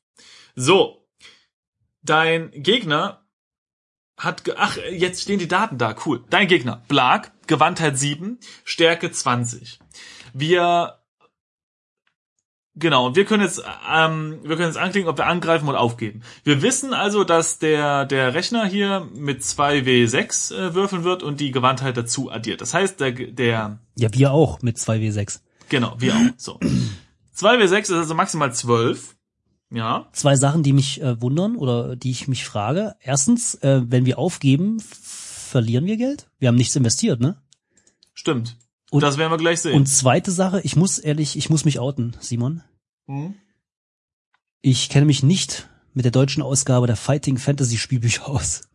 So. 0.54 1.06
Dein 2.02 2.50
Gegner 2.52 3.26
hat, 4.16 4.44
ge 4.44 4.54
ach, 4.56 4.76
jetzt 4.90 5.22
stehen 5.22 5.38
die 5.38 5.48
Daten 5.48 5.78
da, 5.78 5.94
cool. 6.04 6.24
Dein 6.30 6.48
Gegner, 6.48 6.82
Blag, 6.88 7.32
Gewandtheit 7.46 7.98
7, 7.98 8.38
Stärke 8.64 9.10
20. 9.10 9.78
Wir, 10.32 10.98
genau, 12.74 13.06
und 13.06 13.16
wir 13.16 13.24
können 13.24 13.42
jetzt, 13.42 13.62
ähm, 13.90 14.40
wir 14.42 14.56
können 14.56 14.68
jetzt 14.68 14.78
anklicken, 14.78 15.08
ob 15.08 15.18
wir 15.18 15.26
angreifen 15.26 15.68
oder 15.68 15.80
aufgeben. 15.80 16.22
Wir 16.44 16.62
wissen 16.62 16.94
also, 16.94 17.24
dass 17.24 17.58
der, 17.58 18.04
der 18.06 18.34
Rechner 18.34 18.66
hier 18.66 19.08
mit 19.14 19.42
2W6 19.42 20.54
äh, 20.54 20.74
würfeln 20.74 21.04
wird 21.04 21.22
und 21.22 21.40
die 21.40 21.50
Gewandtheit 21.50 21.96
dazu 21.96 22.30
addiert. 22.30 22.60
Das 22.60 22.74
heißt, 22.74 23.00
der, 23.00 23.12
der, 23.12 23.78
Ja, 23.96 24.12
wir 24.12 24.32
auch 24.32 24.62
mit 24.62 24.76
2W6. 24.76 25.40
Genau, 25.70 25.94
wir 25.98 26.14
auch, 26.14 26.20
so. 26.36 26.60
2W6 27.36 27.78
ist 27.80 27.90
also 27.92 28.14
maximal 28.14 28.52
12. 28.52 29.16
Ja, 29.72 30.08
Zwei 30.12 30.34
Sachen, 30.34 30.64
die 30.64 30.72
mich 30.72 31.00
äh, 31.00 31.20
wundern 31.22 31.54
oder 31.56 31.94
die 31.94 32.10
ich 32.10 32.26
mich 32.26 32.44
frage. 32.44 32.96
Erstens, 33.00 33.54
äh, 33.62 33.82
wenn 33.86 34.04
wir 34.04 34.18
aufgeben, 34.18 34.80
verlieren 34.80 35.86
wir 35.86 35.96
Geld? 35.96 36.28
Wir 36.40 36.48
haben 36.48 36.56
nichts 36.56 36.74
investiert, 36.76 37.20
ne? 37.20 37.40
stimmt. 38.12 38.56
Und- 38.90 39.02
das 39.02 39.16
werden 39.16 39.30
wir 39.30 39.38
gleich 39.38 39.60
sehen. 39.60 39.76
Und 39.76 39.86
zweite 39.86 40.32
Sache, 40.32 40.60
ich 40.62 40.74
muss 40.74 40.98
ehrlich, 40.98 41.36
ich 41.38 41.48
muss 41.48 41.64
mich 41.64 41.78
outen, 41.78 42.16
Simon. 42.20 42.62
Hm? 43.06 43.34
Ich 44.60 44.88
kenne 44.88 45.06
mich 45.06 45.22
nicht 45.22 45.68
mit 45.94 46.04
der 46.04 46.12
deutschen 46.12 46.42
Ausgabe 46.42 46.86
der 46.88 46.96
Fighting 46.96 47.38
Fantasy 47.38 47.78
Spielbücher 47.78 48.28
aus. 48.28 48.68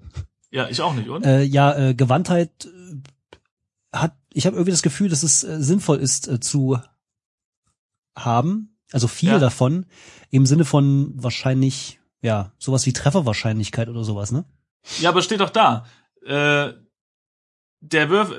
Ja, 0.49 0.69
ich 0.69 0.81
auch 0.81 0.93
nicht, 0.93 1.09
und? 1.09 1.25
Äh, 1.25 1.43
ja, 1.43 1.77
äh, 1.89 1.93
Gewandtheit 1.93 2.69
hat, 3.95 4.15
ich 4.33 4.45
habe 4.45 4.55
irgendwie 4.55 4.71
das 4.71 4.81
Gefühl, 4.83 5.09
dass 5.09 5.23
es 5.23 5.43
äh, 5.43 5.61
sinnvoll 5.61 5.97
ist 5.99 6.27
äh, 6.27 6.39
zu 6.39 6.79
haben, 8.17 8.77
also 8.91 9.07
viel 9.07 9.29
Ja. 9.29 9.39
davon, 9.39 9.85
im 10.29 10.45
Sinne 10.45 10.65
von 10.65 11.11
wahrscheinlich, 11.15 11.99
ja, 12.21 12.51
sowas 12.57 12.85
wie 12.85 12.93
Trefferwahrscheinlichkeit 12.93 13.89
oder 13.89 14.03
sowas, 14.03 14.31
ne? 14.31 14.45
Ja, 14.99 15.09
aber 15.09 15.21
steht 15.21 15.39
doch 15.39 15.49
da. 15.49 15.85
Äh, 16.25 16.73
der, 17.81 18.09
Würf 18.09 18.31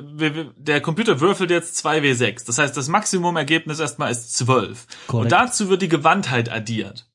der 0.57 0.81
Computer 0.81 1.21
würfelt 1.21 1.51
jetzt 1.51 1.85
2W6. 1.85 2.47
Das 2.47 2.59
heißt, 2.59 2.77
das 2.77 2.89
Maximumergebnis 2.89 3.79
erstmal 3.79 4.11
ist 4.11 4.33
12. 4.37 4.87
Korrekt. 5.07 5.25
Und 5.25 5.33
dazu 5.33 5.69
wird 5.69 5.83
die 5.83 5.89
Gewandtheit 5.89 6.49
addiert. 6.51 7.09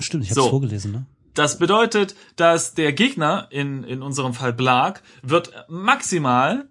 Stimmt, 0.00 0.24
ich 0.24 0.30
habe 0.30 0.40
So. 0.40 0.50
vorgelesen, 0.50 0.92
ne? 0.92 1.06
Das 1.34 1.58
bedeutet, 1.58 2.14
dass 2.36 2.74
der 2.74 2.92
Gegner, 2.92 3.48
in, 3.50 3.84
in 3.84 4.02
unserem 4.02 4.34
Fall 4.34 4.52
Blag, 4.52 5.02
wird 5.22 5.52
maximal 5.68 6.68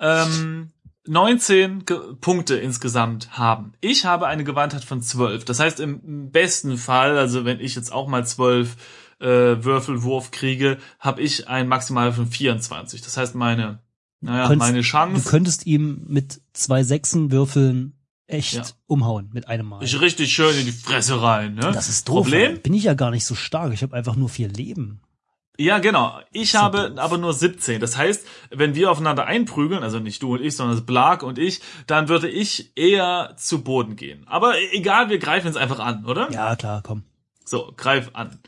ähm, 0.00 0.70
19 1.06 1.84
Ge 1.84 1.98
Punkte 2.20 2.56
insgesamt 2.56 3.38
haben. 3.38 3.72
Ich 3.80 4.04
habe 4.04 4.26
eine 4.26 4.44
Gewandtheit 4.44 4.84
von 4.84 5.02
12. 5.02 5.44
Das 5.44 5.60
heißt, 5.60 5.80
im 5.80 6.30
besten 6.30 6.76
Fall, 6.78 7.16
also 7.16 7.44
wenn 7.44 7.60
ich 7.60 7.74
jetzt 7.74 7.92
auch 7.92 8.08
mal 8.08 8.26
12 8.26 8.76
äh, 9.20 9.26
Würfelwurf 9.26 10.30
kriege, 10.30 10.78
habe 10.98 11.22
ich 11.22 11.48
ein 11.48 11.68
Maximal 11.68 12.12
von 12.12 12.26
24. 12.26 13.02
Das 13.02 13.16
heißt, 13.16 13.34
meine, 13.34 13.78
naja, 14.20 14.46
Könntest- 14.48 14.58
meine 14.58 14.78
Du 14.78 14.84
Chance, 14.84 15.28
könntest 15.30 15.66
ihm 15.66 16.02
mit 16.08 16.40
zwei 16.52 16.82
Sechsen 16.82 17.30
Würfeln 17.30 17.95
echt 18.26 18.54
Ja. 18.54 18.62
umhauen 18.86 19.30
mit 19.32 19.48
einem 19.48 19.66
Mal. 19.68 19.82
ich 19.82 20.00
richtig 20.00 20.32
schön 20.32 20.56
in 20.58 20.66
die 20.66 20.72
Fresse 20.72 21.20
rein. 21.22 21.54
Ne? 21.54 21.70
das 21.72 21.88
ist 21.88 22.08
doof. 22.08 22.24
Problem? 22.24 22.60
Bin 22.60 22.74
ich 22.74 22.84
ja 22.84 22.94
gar 22.94 23.10
nicht 23.10 23.24
so 23.24 23.34
stark. 23.34 23.72
Ich 23.72 23.82
habe 23.82 23.96
einfach 23.96 24.16
nur 24.16 24.28
vier 24.28 24.48
Leben. 24.48 25.00
Ja, 25.58 25.78
genau. 25.78 26.18
Ich 26.32 26.52
So 26.52 26.58
habe 26.58 26.90
doof. 26.90 26.98
aber 26.98 27.16
nur 27.18 27.32
17. 27.32 27.80
Das 27.80 27.96
heißt, 27.96 28.26
wenn 28.50 28.74
wir 28.74 28.90
aufeinander 28.90 29.26
einprügeln, 29.26 29.82
also 29.82 29.98
nicht 30.00 30.22
du 30.22 30.34
und 30.34 30.42
ich, 30.42 30.54
sondern 30.56 30.84
Blag 30.84 31.22
und 31.22 31.38
ich, 31.38 31.60
dann 31.86 32.08
würde 32.08 32.28
ich 32.28 32.76
eher 32.76 33.34
zu 33.38 33.62
Boden 33.62 33.96
gehen. 33.96 34.26
Aber 34.28 34.54
egal, 34.72 35.08
wir 35.08 35.18
greifen 35.18 35.46
jetzt 35.46 35.56
einfach 35.56 35.78
an, 35.78 36.04
oder? 36.04 36.30
Ja, 36.30 36.56
klar, 36.56 36.82
komm. 36.84 37.04
So, 37.44 37.72
greif 37.76 38.10
an. 38.12 38.38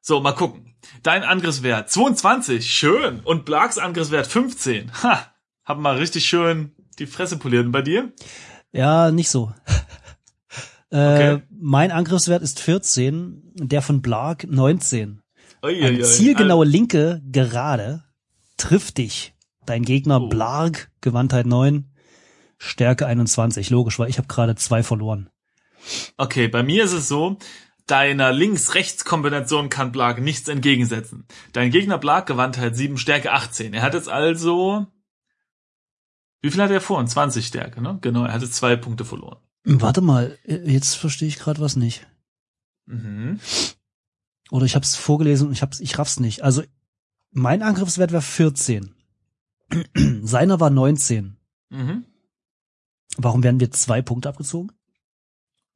So, 0.00 0.20
mal 0.20 0.32
gucken. 0.32 0.76
Dein 1.02 1.24
Angriffswert 1.24 1.90
22, 1.90 2.70
schön. 2.72 3.20
Und 3.24 3.46
Blags 3.46 3.78
Angriffswert 3.78 4.26
15. 4.26 4.92
Ha, 5.02 5.26
hab 5.64 5.78
mal 5.78 5.96
richtig 5.96 6.26
schön 6.26 6.72
die 6.98 7.06
Fresse 7.06 7.38
poliert. 7.38 7.72
Bei 7.72 7.82
dir? 7.82 8.12
Ja, 8.74 9.10
nicht 9.10 9.30
so. 9.30 9.52
Okay. 10.90 11.34
äh, 11.34 11.40
mein 11.50 11.90
Angriffswert 11.90 12.40
ist 12.42 12.60
14, 12.60 13.42
der 13.54 13.82
von 13.82 14.00
Blark 14.00 14.46
19. 14.48 15.22
Eine 15.60 15.72
Uiuiui. 15.72 16.02
zielgenaue 16.04 16.64
linke 16.64 17.20
Gerade 17.32 18.04
trifft 18.56 18.98
dich. 18.98 19.34
Dein 19.66 19.82
Gegner 19.82 20.20
Oh. 20.22 20.28
Blark, 20.28 20.92
Gewandtheit 21.00 21.46
9, 21.46 21.90
Stärke 22.58 23.06
21. 23.06 23.70
Logisch, 23.70 23.98
weil 23.98 24.08
ich 24.08 24.18
habe 24.18 24.28
gerade 24.28 24.54
zwei 24.54 24.84
verloren. 24.84 25.30
Okay, 26.16 26.46
bei 26.46 26.62
mir 26.62 26.84
ist 26.84 26.92
es 26.92 27.08
so, 27.08 27.38
deiner 27.88 28.32
Links-Rechts-Kombination 28.32 29.70
kann 29.70 29.90
Blag 29.90 30.20
nichts 30.20 30.48
entgegensetzen. 30.48 31.26
Dein 31.52 31.72
Gegner 31.72 31.98
Blag 31.98 32.26
Gewandtheit 32.26 32.76
7, 32.76 32.98
Stärke 32.98 33.32
18. 33.32 33.74
Er 33.74 33.82
hat 33.82 33.94
jetzt 33.94 34.08
also, 34.08 34.86
wie 36.44 36.50
viel 36.50 36.62
hat 36.62 36.70
er 36.70 36.82
vor? 36.82 37.04
20 37.04 37.46
Stärke, 37.46 37.80
ne? 37.80 37.96
Genau, 38.02 38.26
er 38.26 38.34
hat 38.34 38.42
jetzt 38.42 38.52
zwei 38.52 38.76
Punkte 38.76 39.06
verloren. 39.06 39.38
Warte 39.64 40.02
mal, 40.02 40.36
äh, 40.44 40.56
jetzt 40.70 40.94
verstehe 40.94 41.26
ich 41.26 41.38
gerade 41.38 41.58
was 41.58 41.74
nicht. 41.74 42.06
Mhm. 42.84 43.40
Oder 44.50 44.66
ich 44.66 44.74
habe 44.74 44.84
es 44.84 44.94
vorgelesen 44.94 45.46
und 45.46 45.54
ich 45.54 45.62
hab's, 45.62 45.80
ich 45.80 45.98
raff's 45.98 46.20
nicht. 46.20 46.42
Also 46.42 46.62
mein 47.30 47.62
Angriffswert 47.62 48.12
wäre 48.12 48.20
14. 48.20 48.94
Seiner 50.22 50.60
war 50.60 50.68
19. 50.68 51.38
Mhm. 51.70 52.04
Warum 53.16 53.42
werden 53.42 53.60
wir 53.60 53.70
zwei 53.70 54.02
Punkte 54.02 54.28
abgezogen? 54.28 54.70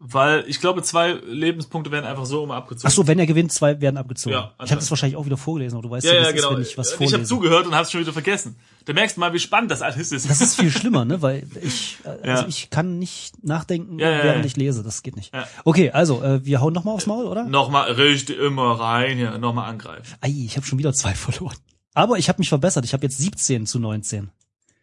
Weil 0.01 0.45
ich 0.47 0.61
glaube, 0.61 0.81
zwei 0.85 1.15
Lebenspunkte 1.27 1.91
werden 1.91 2.05
einfach 2.07 2.25
so 2.25 2.45
immer 2.45 2.55
abgezogen. 2.55 2.87
Ach 2.87 2.95
so, 2.95 3.09
wenn 3.09 3.19
er 3.19 3.27
gewinnt, 3.27 3.51
zwei 3.51 3.81
werden 3.81 3.97
abgezogen. 3.97 4.35
Ja, 4.37 4.55
ich 4.65 4.71
habe 4.71 4.79
das 4.81 4.89
wahrscheinlich 4.91 5.17
auch 5.17 5.27
wieder 5.27 5.37
vorgelesen, 5.37 5.77
aber 5.77 5.83
du 5.89 5.91
weißt 5.91 6.07
ja, 6.07 6.15
ja, 6.15 6.23
ja, 6.23 6.31
genau. 6.31 6.51
ist, 6.51 6.55
wenn 6.57 6.63
ich 6.63 6.79
was 6.79 6.91
ich 6.91 6.95
vorlese. 6.97 7.17
habe 7.17 7.25
zugehört 7.25 7.67
und 7.67 7.75
hab's 7.75 7.91
schon 7.91 8.01
wieder 8.03 8.13
vergessen. 8.13 8.55
Da 8.85 8.93
merkst 8.93 9.17
du 9.17 9.21
mal, 9.21 9.33
wie 9.33 9.41
spannend 9.41 9.73
das 9.73 9.83
alles 9.83 10.13
ist. 10.13 10.31
das 10.31 10.41
ist 10.41 10.55
viel 10.55 10.71
schlimmer, 10.71 11.05
ne? 11.05 11.21
Weil 11.21 11.49
ich, 11.63 11.99
äh, 12.05 12.09
also 12.29 12.43
Ja. 12.45 12.49
ich 12.49 12.71
kann 12.71 13.01
nicht 13.01 13.43
nachdenken, 13.45 13.99
Ja, 13.99 14.09
ja, 14.11 14.23
während 14.23 14.41
ja. 14.45 14.47
ich 14.47 14.57
lese. 14.57 14.85
Das 14.85 15.03
geht 15.03 15.17
nicht. 15.17 15.35
Ja. 15.35 15.49
Okay, 15.65 15.91
also 15.91 16.23
äh, 16.23 16.45
wir 16.45 16.61
hauen 16.61 16.73
noch 16.75 16.85
mal 16.85 16.93
aufs 16.93 17.07
Maul, 17.07 17.27
oder? 17.27 17.43
Nochmal 17.45 17.91
richtig 17.91 18.39
immer 18.39 18.79
rein 18.79 19.17
hier, 19.17 19.37
nochmal 19.39 19.69
angreifen. 19.69 20.15
Ei, 20.21 20.29
ich 20.29 20.57
habe 20.57 20.65
schon 20.65 20.79
wieder 20.79 20.93
zwei 20.93 21.15
verloren. 21.17 21.57
Aber 21.95 22.19
ich 22.19 22.29
habe 22.29 22.39
mich 22.39 22.51
verbessert. 22.51 22.85
Ich 22.85 22.93
habe 22.93 23.03
jetzt 23.03 23.19
17 23.19 23.67
zu 23.67 23.81
19. 23.81 24.31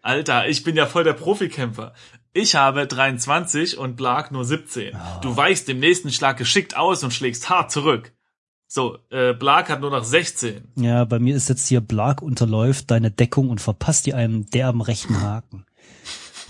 Alter, 0.06 0.48
ich 0.48 0.64
bin 0.64 0.76
ja 0.76 0.86
voll 0.86 1.04
der 1.04 1.14
Profikämpfer. 1.14 1.96
Ich 2.32 2.54
habe 2.54 2.86
23 2.86 3.80
und 3.80 3.96
Blag 3.96 4.32
nur 4.32 4.46
17. 4.46 4.96
Ah. 4.96 5.20
Du 5.24 5.36
weichst 5.36 5.68
dem 5.68 5.80
nächsten 5.80 6.12
Schlag 6.12 6.38
geschickt 6.38 6.78
aus 6.78 7.04
und 7.04 7.12
schlägst 7.12 7.50
hart 7.50 7.72
zurück. 7.72 8.14
So, 8.68 9.00
äh, 9.10 9.34
Blag 9.34 9.68
hat 9.68 9.82
nur 9.82 9.90
noch 9.90 10.04
16. 10.04 10.74
Ja, 10.76 11.06
bei 11.06 11.18
mir 11.18 11.36
ist 11.36 11.50
jetzt 11.50 11.68
hier 11.68 11.82
Blag 11.82 12.22
unterläuft 12.22 12.92
deine 12.92 13.10
Deckung 13.10 13.50
und 13.50 13.62
verpasst 13.62 14.06
dir 14.06 14.16
einen 14.16 14.48
derben 14.52 14.82
rechten 14.82 15.22
Haken. 15.22 15.66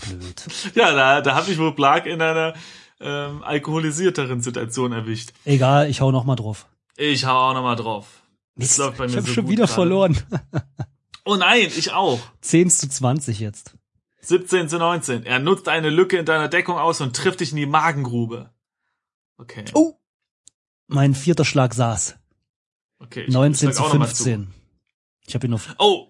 Blöd. 0.02 0.44
Ja, 0.76 0.91
da, 0.91 1.22
da 1.22 1.36
habe 1.36 1.50
ich 1.50 1.58
wohl 1.58 1.72
Blag 1.72 2.08
in 2.08 2.22
einer 2.22 2.56
ähm, 3.00 3.41
alkoholisierteren 3.41 4.41
Situation 4.41 4.91
erwischt. 4.91 5.32
Egal, 5.46 5.89
ich 5.89 6.02
hau 6.02 6.12
noch 6.12 6.26
mal 6.26 6.36
drauf. 6.36 6.65
Ich 6.98 7.26
hau 7.26 7.52
auch 7.52 7.54
nochmal 7.54 7.78
drauf. 7.78 8.22
Es 8.58 8.60
Mist, 8.60 8.78
läuft 8.80 8.98
bei 8.98 9.06
mir 9.06 9.12
ich 9.12 9.18
habe 9.18 9.28
so 9.28 9.34
schon 9.34 9.48
wieder 9.48 9.63
gerade. 9.63 9.74
verloren. 9.74 10.18
Oh 11.25 11.35
nein, 11.35 11.71
ich 11.75 11.91
auch. 11.91 12.19
10 12.41 12.69
zu 12.69 12.88
20 12.88 13.39
jetzt. 13.39 13.75
17 14.21 14.69
zu 14.69 14.77
19. 14.77 15.25
Er 15.25 15.39
nutzt 15.39 15.67
eine 15.67 15.89
Lücke 15.89 16.17
in 16.17 16.25
deiner 16.25 16.47
Deckung 16.47 16.77
aus 16.77 17.01
und 17.01 17.15
trifft 17.15 17.39
dich 17.41 17.51
in 17.51 17.57
die 17.57 17.65
Magengrube. 17.65 18.51
Okay. 19.38 19.65
Oh! 19.73 19.95
Mein 20.88 21.15
vierter 21.15 21.45
Schlag 21.45 21.73
saß. 21.73 22.17
okay 22.99 23.23
ich 23.23 23.33
19 23.33 23.69
schlag 23.69 23.75
zu 23.75 23.83
auch 23.83 23.93
noch 23.93 23.99
mal 23.99 24.05
15. 24.05 24.53
Ich 25.27 25.33
habe 25.35 25.47
ihn 25.47 25.51
noch. 25.51 25.61
Oh, 25.79 26.07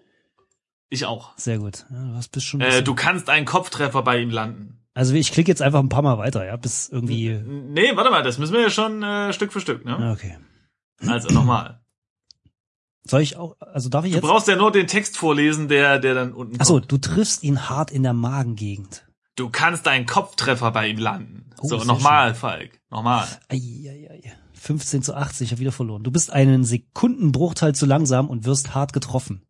ich 0.89 1.06
auch. 1.06 1.38
Sehr 1.38 1.60
gut. 1.60 1.86
Ja, 1.89 2.19
du 2.19 2.28
bist 2.32 2.45
schon. 2.45 2.62
Äh, 2.62 2.84
du 2.84 2.93
kannst 2.93 3.30
einen 3.30 3.45
Kopftreffer 3.45 4.01
bei 4.04 4.19
ihm 4.19 4.30
landen. 4.30 4.86
also 4.93 5.13
ich 5.13 5.32
klicke 5.32 5.49
jetzt 5.49 5.62
einfach 5.62 5.80
ein 5.80 5.89
paar 5.89 6.01
Mal 6.01 6.17
weiter, 6.17 6.45
ja, 6.45 6.56
bis 6.58 6.89
irgendwie. 6.89 7.30
Nee, 7.34 7.95
warte 7.95 8.12
mal, 8.12 8.23
das 8.23 8.38
müssen 8.38 8.54
wir 8.54 8.62
ja 8.62 8.69
schon 8.69 9.01
äh, 9.01 9.34
Stück 9.34 9.54
für 9.54 9.62
Stück, 9.62 9.86
ne? 9.86 9.97
Ja, 9.99 10.12
okay. 10.12 10.38
Also 11.08 11.30
nochmal. 11.34 11.82
Soll 13.08 13.22
ich 13.22 13.38
auch? 13.38 13.56
Also 13.60 13.89
darf 13.89 14.06
ich 14.06 14.12
Du 14.12 14.18
jetzt? 14.18 14.26
brauchst 14.26 14.48
ja 14.48 14.56
nur 14.56 14.72
den 14.72 14.88
Text 14.88 15.18
vorlesen, 15.18 15.68
der, 15.68 16.00
der 16.00 16.13
dann 16.15 16.34
unten 16.34 16.60
Achso, 16.60 16.80
du 16.80 16.98
triffst 16.98 17.44
ihn 17.44 17.70
hart 17.70 17.91
in 17.91 18.04
der 18.04 18.13
Magengegend. 18.13 19.06
Du 19.36 19.50
kannst 19.50 19.88
einen 19.88 20.06
Kopftreffer 20.06 20.72
bei 20.72 20.88
ihm 20.88 20.98
landen. 20.98 21.50
Oh, 21.60 21.68
so, 21.68 21.78
nochmal, 21.84 22.34
Falk. 22.34 22.80
Nochmal. 22.89 23.28
Eieiei. 23.50 24.34
15 24.54 25.04
zu 25.04 25.13
80, 25.13 25.46
ich 25.46 25.52
habe 25.52 25.60
wieder 25.60 25.72
verloren. 25.72 26.04
Du 26.04 26.10
bist 26.12 26.32
einen 26.34 26.63
Sekundenbruchteil 26.63 27.76
zu 27.76 27.86
langsam 27.86 28.30
und 28.30 28.46
wirst 28.46 28.74
hart 28.74 28.94
getroffen. 28.94 29.44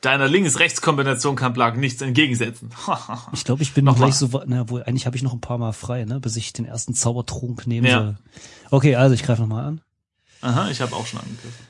Deiner 0.00 0.26
Links-Rechts-Kombination 0.28 1.36
kann 1.36 1.52
Blag 1.52 1.76
nichts 1.76 2.02
entgegensetzen. 2.02 2.70
Ich 3.32 3.44
glaube, 3.44 3.62
ich 3.62 3.72
bin 3.74 3.84
Nochmal. 3.84 4.08
gleich 4.08 4.16
so, 4.16 4.42
na 4.46 4.68
wohl, 4.68 4.82
eigentlich 4.82 5.06
habe 5.06 5.16
ich 5.16 5.22
noch 5.22 5.32
ein 5.32 5.40
paar 5.40 5.58
Mal 5.58 5.72
frei, 5.72 6.04
ne, 6.04 6.18
bis 6.20 6.36
ich 6.36 6.52
den 6.52 6.64
ersten 6.64 6.94
Zaubertrunk 6.94 7.66
nehmen 7.66 7.86
Ja. 7.86 7.98
soll. 8.02 8.16
Okay, 8.70 8.96
also 8.96 9.14
ich 9.14 9.22
greife 9.22 9.42
nochmal 9.42 9.64
an. 9.64 9.80
Aha, 10.42 10.70
ich 10.70 10.80
habe 10.80 10.94
auch 10.96 11.06
schon 11.06 11.20
angegriffen. 11.20 11.66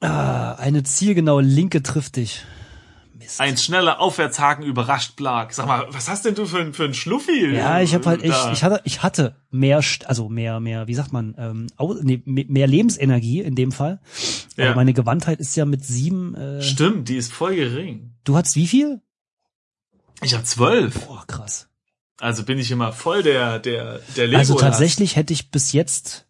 Ah, 0.00 0.52
eine 0.54 0.82
zielgenaue 0.84 1.42
Linke 1.42 1.82
trifft 1.82 2.16
dich. 2.16 2.44
Mist. 3.14 3.40
Ein 3.40 3.56
schneller 3.56 4.00
Aufwärtshaken 4.00 4.64
überrascht 4.64 5.16
Blag. 5.16 5.52
Sag 5.52 5.66
mal, 5.66 5.86
was 5.90 6.08
hast 6.08 6.24
denn 6.24 6.36
du 6.36 6.46
für, 6.46 6.60
ein- 6.60 6.72
für 6.72 6.84
ein 6.84 6.94
Schluffi? 6.94 7.52
ja, 7.52 7.80
ich 7.80 7.94
habe 7.94 8.06
halt 8.06 8.22
echt, 8.22 8.32
da? 8.32 8.52
ich 8.52 8.62
hatte, 8.62 8.80
ich 8.84 9.02
hatte 9.02 9.34
mehr, 9.50 9.82
also 10.04 10.28
mehr, 10.28 10.60
mehr, 10.60 10.86
wie 10.86 10.94
sagt 10.94 11.12
man, 11.12 11.34
ähm, 11.36 11.66
nee, 12.02 12.22
me- 12.24 12.44
mehr 12.48 12.68
Lebensenergie 12.68 13.40
in 13.40 13.56
dem 13.56 13.72
Fall. 13.72 14.00
Aber 14.56 14.64
Ja. 14.66 14.74
meine 14.76 14.92
Gewandtheit 14.94 15.40
ist 15.40 15.56
ja 15.56 15.64
mit 15.64 15.84
sieben. 15.84 16.36
Äh, 16.36 16.62
Stimmt, 16.62 17.08
die 17.08 17.16
ist 17.16 17.32
voll 17.32 17.56
gering. 17.56 18.12
du 18.22 18.36
hattest 18.36 18.54
wie 18.54 18.68
viel? 18.68 19.00
Ich 20.22 20.34
habe 20.34 20.44
zwölf. 20.44 21.06
Boah, 21.06 21.24
krass. 21.26 21.68
Also 22.20 22.44
bin 22.44 22.58
ich 22.58 22.70
immer 22.70 22.92
voll 22.92 23.22
der, 23.24 23.58
der, 23.58 24.00
der 24.16 24.26
Lego. 24.28 24.38
Also 24.38 24.54
tatsächlich 24.54 25.16
hätte 25.16 25.32
ich 25.32 25.50
bis 25.50 25.72
jetzt. 25.72 26.27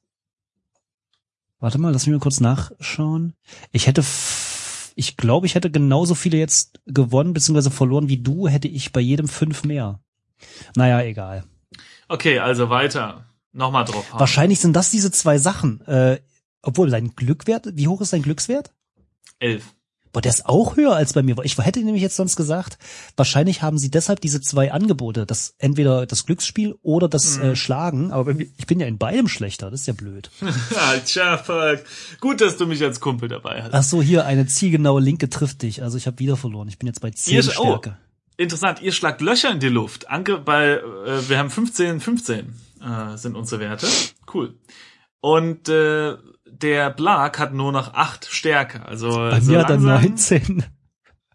Warte 1.61 1.79
mal, 1.79 1.93
lass 1.93 2.07
mich 2.07 2.15
mal 2.15 2.21
kurz 2.21 2.41
nachschauen. 2.41 3.35
Ich 3.73 3.87
hätte, 3.87 4.05
ich 4.95 5.17
glaube, 5.17 5.47
ich 5.47 5.55
hätte 5.55 5.71
genauso 5.71 6.15
viele 6.15 6.39
jetzt 6.39 6.81
gewonnen 6.87 7.33
bzw. 7.33 7.71
verloren 7.71 8.09
wie 8.09 8.19
du, 8.19 8.47
hätte 8.49 8.69
ich 8.69 8.93
bei 8.93 9.01
jedem 9.01 9.27
fünf 9.29 9.65
mehr. 9.65 10.01
Naja, 10.77 11.03
egal. 11.03 11.45
Okay, 12.09 12.39
also 12.39 12.71
weiter. 12.71 13.25
Nochmal 13.53 13.85
drauf. 13.85 14.13
hauen. 14.13 14.21
Wahrscheinlich 14.21 14.61
sind 14.61 14.75
das 14.75 14.91
diese 14.91 15.11
zwei 15.11 15.39
Sachen. 15.39 15.81
Äh, 15.87 16.21
obwohl, 16.63 16.91
dein 16.91 17.15
Glückwert, 17.15 17.69
wie 17.73 17.89
hoch 17.89 18.01
ist 18.01 18.13
dein 18.13 18.23
Glückswert? 18.23 18.73
Elf. 19.41 19.75
Boah, 20.13 20.21
der 20.21 20.31
ist 20.31 20.47
auch 20.47 20.77
höher 20.77 20.95
als 20.97 21.13
bei 21.13 21.23
mir. 21.23 21.37
Ich 21.45 21.59
hätte 21.59 21.81
nämlich 21.81 22.03
jetzt 22.03 22.17
sonst 22.17 22.37
gesagt, 22.37 22.79
wahrscheinlich 23.17 23.63
haben 23.63 23.79
sie 23.79 23.91
deshalb 23.91 24.21
diese 24.21 24.41
zwei 24.41 24.73
Angebote. 24.73 25.27
Das 25.27 25.55
entweder 25.59 26.07
das 26.07 26.25
Glücksspiel 26.27 26.77
oder 26.83 27.09
das 27.09 27.37
Mhm. 27.39 27.43
äh, 27.45 27.57
Schlagen. 27.57 28.11
Aber 28.13 28.33
mir- 28.35 28.47
ich 28.57 28.67
bin 28.67 28.81
ja 28.81 28.87
in 28.87 28.99
beidem 28.99 29.29
schlechter. 29.29 29.71
Das 29.71 29.81
ist 29.83 29.87
ja 29.87 29.93
blöd. 29.93 30.31
Ja, 30.41 30.97
tja, 31.05 31.39
fuck. 31.39 31.81
Gut, 32.21 32.41
dass 32.41 32.57
du 32.57 32.67
mich 32.67 32.83
als 32.83 33.01
Kumpel 33.01 33.29
dabei 33.29 33.63
hast. 33.63 33.75
Ach 33.75 33.83
so, 33.83 34.01
hier 34.03 34.25
eine 34.27 34.47
zielgenaue 34.47 35.01
Linke 35.01 35.29
trifft 35.29 35.63
dich. 35.63 35.83
Also 35.83 35.99
ich 35.99 36.07
habe 36.07 36.19
wieder 36.19 36.37
verloren. 36.37 36.69
Ich 36.69 36.79
bin 36.79 36.87
jetzt 36.87 37.01
bei 37.01 37.11
10 37.11 37.35
Ihr 37.35 37.43
sch- 37.45 37.59
oh. 37.59 37.81
Interessant, 38.37 38.81
ihr 38.83 38.93
schlagt 38.93 39.21
Löcher 39.21 39.51
in 39.51 39.59
die 39.61 39.69
Luft. 39.69 40.09
Ange 40.11 40.39
bei, 40.39 40.75
äh, 40.75 41.29
wir 41.29 41.39
haben 41.39 41.51
15, 41.51 42.01
15 42.01 42.55
äh, 42.81 43.17
sind 43.17 43.35
unsere 43.37 43.61
Werte. 43.61 43.89
Cool. 44.33 44.55
Und 45.21 45.69
äh, 45.69 46.15
der 46.51 46.91
Blag 46.91 47.39
hat 47.39 47.53
nur 47.55 47.73
noch 47.73 47.95
acht 47.95 48.27
Stärke. 48.31 48.85
Also 48.87 49.11
Bei 49.11 49.41
so 49.41 49.53
mir 49.53 49.61
hat 49.61 49.71
er 49.71 49.77
langsam 49.79 50.11
19. 50.11 50.65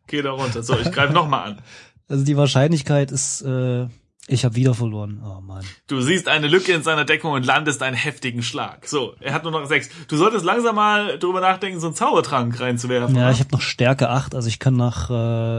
Geht 0.07 0.25
er 0.25 0.31
runter. 0.31 0.63
So, 0.63 0.77
ich 0.77 0.91
greife 0.91 1.13
nochmal 1.13 1.51
an. 1.51 1.61
Also 2.09 2.25
die 2.25 2.35
Wahrscheinlichkeit 2.35 3.11
ist, 3.11 3.41
äh, 3.43 3.87
ich 4.27 4.43
habe 4.45 4.55
wieder 4.55 4.73
verloren. 4.75 5.23
Oh 5.25 5.39
Mann. 5.41 5.63
Du 5.87 6.01
siehst 6.01 6.27
eine 6.27 6.47
Lücke 6.47 6.73
in 6.73 6.83
seiner 6.83 7.05
Deckung 7.05 7.31
und 7.31 7.45
landest 7.45 7.81
einen 7.81 7.95
heftigen 7.95 8.43
Schlag. 8.43 8.87
So, 8.87 9.15
er 9.21 9.33
hat 9.33 9.43
nur 9.43 9.51
noch 9.53 9.65
sechs. 9.65 9.89
Du 10.09 10.17
solltest 10.17 10.45
langsam 10.45 10.75
mal 10.75 11.17
drüber 11.17 11.39
nachdenken, 11.39 11.79
so 11.79 11.87
einen 11.87 11.95
Zaubertrank 11.95 12.59
reinzuwerfen. 12.59 13.15
Ja, 13.15 13.23
oder? 13.23 13.31
ich 13.31 13.39
habe 13.39 13.51
noch 13.51 13.61
Stärke 13.61 14.09
8, 14.09 14.35
also 14.35 14.47
ich 14.49 14.59
kann 14.59 14.75
nach 14.75 15.09
äh, 15.09 15.13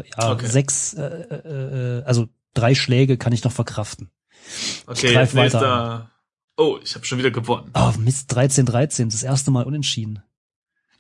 ja, 0.09 0.33
Okay. 0.33 0.47
sechs, 0.47 0.93
äh, 0.95 1.03
äh, 1.03 1.99
äh, 2.01 2.05
also 2.05 2.29
drei 2.53 2.75
Schläge 2.75 3.17
kann 3.17 3.33
ich 3.33 3.43
noch 3.43 3.53
verkraften. 3.53 4.11
okay, 4.87 5.13
greif 5.13 5.35
jetzt 5.35 5.35
weiter 5.35 5.61
nächster. 5.61 6.11
Oh, 6.57 6.79
ich 6.83 6.95
habe 6.95 7.05
schon 7.05 7.19
wieder 7.19 7.31
gewonnen. 7.31 7.71
Oh, 7.75 7.93
Mist, 7.99 8.33
13, 8.35 8.67
13, 8.67 9.09
das 9.09 9.23
erste 9.23 9.51
Mal 9.51 9.65
unentschieden. 9.65 10.23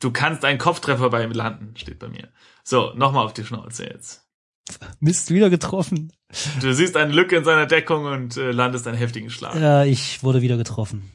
Du 0.00 0.10
kannst 0.10 0.44
einen 0.44 0.58
Kopftreffer 0.58 1.10
bei 1.10 1.22
ihm 1.22 1.32
landen, 1.32 1.76
steht 1.76 1.98
bei 1.98 2.08
mir. 2.08 2.28
So, 2.64 2.92
nochmal 2.94 3.24
auf 3.24 3.32
die 3.32 3.44
Schnauze 3.44 3.84
jetzt. 3.84 4.26
Mist, 5.00 5.30
wieder 5.30 5.50
getroffen. 5.50 6.12
Du 6.60 6.72
siehst 6.74 6.96
eine 6.96 7.12
Lücke 7.12 7.36
in 7.36 7.44
seiner 7.44 7.66
Deckung 7.66 8.06
und 8.06 8.36
äh, 8.36 8.50
landest 8.50 8.86
einen 8.86 8.96
heftigen 8.96 9.30
Schlag. 9.30 9.54
Ja, 9.54 9.84
ich 9.84 10.22
wurde 10.22 10.42
wieder 10.42 10.56
getroffen. 10.56 11.10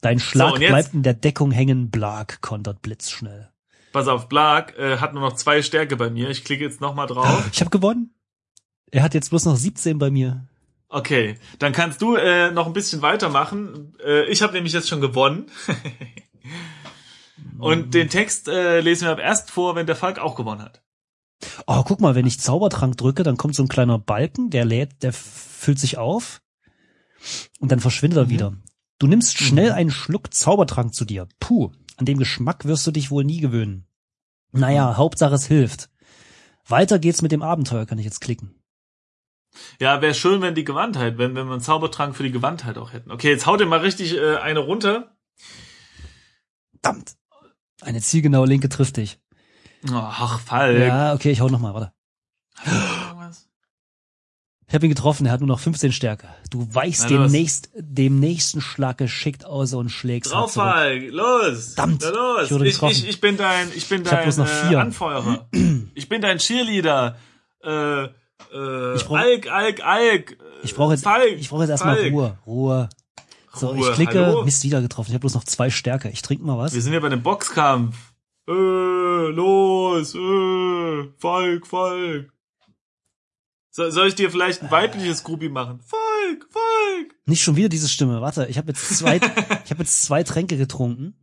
Dein 0.00 0.18
Schlag 0.18 0.58
jetzt? 0.58 0.70
bleibt 0.70 0.94
in 0.94 1.02
der 1.02 1.14
Deckung 1.14 1.50
hängen, 1.50 1.90
Blag 1.90 2.40
kontert 2.40 2.82
blitzschnell. 2.82 3.50
Pass 3.92 4.08
auf, 4.08 4.28
Blag 4.28 4.76
äh, 4.76 4.98
hat 4.98 5.14
nur 5.14 5.22
noch 5.22 5.34
zwei 5.34 5.62
Stärke 5.62 5.96
bei 5.96 6.10
mir. 6.10 6.28
Ich 6.28 6.44
klicke 6.44 6.64
jetzt 6.64 6.80
nochmal 6.80 7.06
drauf. 7.06 7.48
Ich 7.52 7.60
habe 7.60 7.70
gewonnen. 7.70 8.14
Er 8.90 9.02
hat 9.02 9.14
jetzt 9.14 9.30
bloß 9.30 9.44
noch 9.44 9.56
17 9.56 9.98
bei 9.98 10.10
mir. 10.10 10.46
Okay, 10.94 11.34
dann 11.58 11.72
kannst 11.72 12.00
du 12.02 12.14
äh, 12.14 12.52
noch 12.52 12.68
ein 12.68 12.72
bisschen 12.72 13.02
weitermachen. 13.02 13.96
Äh, 14.04 14.26
ich 14.30 14.42
habe 14.42 14.52
nämlich 14.52 14.72
jetzt 14.72 14.88
schon 14.88 15.00
gewonnen. 15.00 15.46
Und 17.58 17.94
den 17.94 18.08
Text 18.08 18.46
äh, 18.46 18.78
lesen 18.80 19.06
wir 19.06 19.10
ab 19.12 19.18
erst 19.18 19.50
vor, 19.50 19.74
wenn 19.74 19.86
der 19.86 19.96
Falk 19.96 20.20
auch 20.20 20.36
gewonnen 20.36 20.62
hat. 20.62 20.82
Oh, 21.66 21.82
guck 21.82 22.00
mal, 22.00 22.14
wenn 22.14 22.28
ich 22.28 22.38
Zaubertrank 22.38 22.96
drücke, 22.96 23.24
dann 23.24 23.36
kommt 23.36 23.56
so 23.56 23.64
ein 23.64 23.68
kleiner 23.68 23.98
Balken, 23.98 24.50
der 24.50 24.64
lädt, 24.64 25.02
der 25.02 25.12
füllt 25.12 25.80
sich 25.80 25.98
auf 25.98 26.40
und 27.58 27.72
dann 27.72 27.80
verschwindet 27.80 28.18
er 28.18 28.26
Mhm. 28.26 28.30
wieder. 28.30 28.52
Du 29.00 29.08
nimmst 29.08 29.36
schnell 29.36 29.72
einen 29.72 29.90
Schluck 29.90 30.32
Zaubertrank 30.32 30.94
zu 30.94 31.04
dir. 31.04 31.26
Puh, 31.40 31.72
an 31.96 32.06
dem 32.06 32.18
Geschmack 32.18 32.66
wirst 32.66 32.86
du 32.86 32.92
dich 32.92 33.10
wohl 33.10 33.24
nie 33.24 33.40
gewöhnen. 33.40 33.88
Naja, 34.52 34.96
Hauptsache 34.96 35.34
es 35.34 35.46
hilft. 35.46 35.90
Weiter 36.68 37.00
geht's 37.00 37.20
mit 37.20 37.32
dem 37.32 37.42
Abenteuer, 37.42 37.84
kann 37.84 37.98
ich 37.98 38.04
jetzt 38.04 38.20
klicken. 38.20 38.54
Ja, 39.80 40.00
wäre 40.02 40.14
schön, 40.14 40.40
wenn 40.42 40.54
die 40.54 40.64
Gewandtheit, 40.64 41.18
wenn, 41.18 41.34
wenn 41.34 41.46
wir 41.46 41.52
einen 41.52 41.60
Zaubertrank 41.60 42.16
für 42.16 42.22
die 42.22 42.32
Gewandtheit 42.32 42.78
auch 42.78 42.92
hätten. 42.92 43.10
Okay, 43.10 43.30
jetzt 43.30 43.46
haut 43.46 43.60
ihr 43.60 43.66
mal 43.66 43.80
richtig 43.80 44.16
äh, 44.16 44.36
eine 44.36 44.60
runter. 44.60 45.16
Verdammt. 46.72 47.14
Eine 47.80 48.00
zielgenaue 48.00 48.46
Linke 48.46 48.68
trifft 48.68 48.96
dich. 48.96 49.18
Ach, 49.92 50.40
Falk. 50.40 50.78
Ja, 50.78 51.12
okay, 51.14 51.30
ich 51.30 51.40
hau 51.40 51.48
noch 51.48 51.60
mal, 51.60 51.74
warte. 51.74 51.92
Ich 54.66 54.74
habe 54.74 54.86
ihn 54.86 54.90
getroffen, 54.90 55.26
er 55.26 55.32
hat 55.32 55.40
nur 55.40 55.48
noch 55.48 55.60
15 55.60 55.92
Stärke. 55.92 56.28
Du 56.50 56.74
weichst 56.74 57.08
Na 57.10 57.28
dem, 57.76 58.18
nächsten 58.18 58.60
Schlag 58.60 58.98
geschickt 58.98 59.44
aus 59.44 59.72
und 59.74 59.90
schlägst 59.90 60.32
Drauf, 60.32 60.52
zurück. 60.52 60.66
Falk, 60.66 61.02
los! 61.10 61.74
Verdammt, 61.74 62.02
Na 62.02 62.10
los! 62.10 62.46
ich 62.46 62.50
wurde 62.50 62.66
Ich, 62.66 62.72
getroffen. 62.74 62.92
ich, 62.92 63.08
ich 63.08 63.20
bin 63.20 63.36
dein, 63.36 63.68
ich 63.74 63.88
bin 63.88 64.02
Ich 64.02 64.10
hab 64.10 64.24
dein 64.24 64.72
äh. 64.72 64.76
Anfeuerer. 64.76 65.48
ich 65.94 66.08
bin 66.08 66.22
dein 66.22 66.38
Cheerleader. 66.38 67.16
Äh, 67.62 68.08
äh, 68.52 68.94
Ich 68.96 69.04
brauch- 69.04 69.16
Alk, 69.18 69.50
Alk, 69.50 69.84
Alk. 69.84 70.36
Ich 70.62 70.74
brauche 70.74 70.92
jetzt, 70.92 71.04
Falk, 71.04 71.24
ich 71.38 71.48
brauche 71.48 71.62
jetzt 71.62 71.70
erstmal 71.70 71.96
Falk. 71.96 72.12
Ruhe, 72.12 72.38
Ruhe. 72.46 72.88
So, 73.54 73.68
Ruhe, 73.68 73.88
ich 73.90 73.94
klicke, 73.94 74.26
hallo? 74.26 74.44
Mist 74.44 74.64
wieder 74.64 74.80
getroffen. 74.82 75.10
Ich 75.10 75.14
habe 75.14 75.20
bloß 75.20 75.34
noch 75.34 75.44
zwei 75.44 75.70
Stärke. 75.70 76.08
Ich 76.10 76.22
trinke 76.22 76.44
mal 76.44 76.58
was. 76.58 76.74
Wir 76.74 76.82
sind 76.82 76.92
hier 76.92 77.00
bei 77.00 77.08
dem 77.08 77.22
Boxkampf. 77.22 77.96
Äh, 78.48 78.52
los, 78.52 80.14
äh, 80.14 81.08
Falk, 81.18 81.66
Falk. 81.66 82.30
So, 83.70 83.90
soll 83.90 84.08
ich 84.08 84.14
dir 84.14 84.30
vielleicht 84.30 84.62
ein 84.62 84.70
weibliches 84.70 85.24
Groupie 85.24 85.48
machen? 85.48 85.80
Falk, 85.80 86.46
Falk. 86.50 87.14
Nicht 87.26 87.42
schon 87.42 87.56
wieder 87.56 87.68
diese 87.68 87.88
Stimme. 87.88 88.20
Warte, 88.20 88.46
ich 88.46 88.58
habe 88.58 88.68
jetzt 88.68 88.96
zwei, 88.98 89.16
ich 89.16 89.70
habe 89.70 89.80
jetzt 89.82 90.02
zwei 90.04 90.22
Tränke 90.22 90.56
getrunken. 90.56 91.14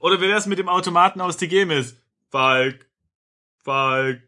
Oder 0.00 0.20
wer 0.20 0.28
das 0.28 0.46
mit 0.46 0.58
dem 0.58 0.68
Automaten 0.68 1.20
aus 1.20 1.36
Tigemis? 1.36 1.96
Falk, 2.30 2.86
Falk. 3.62 4.22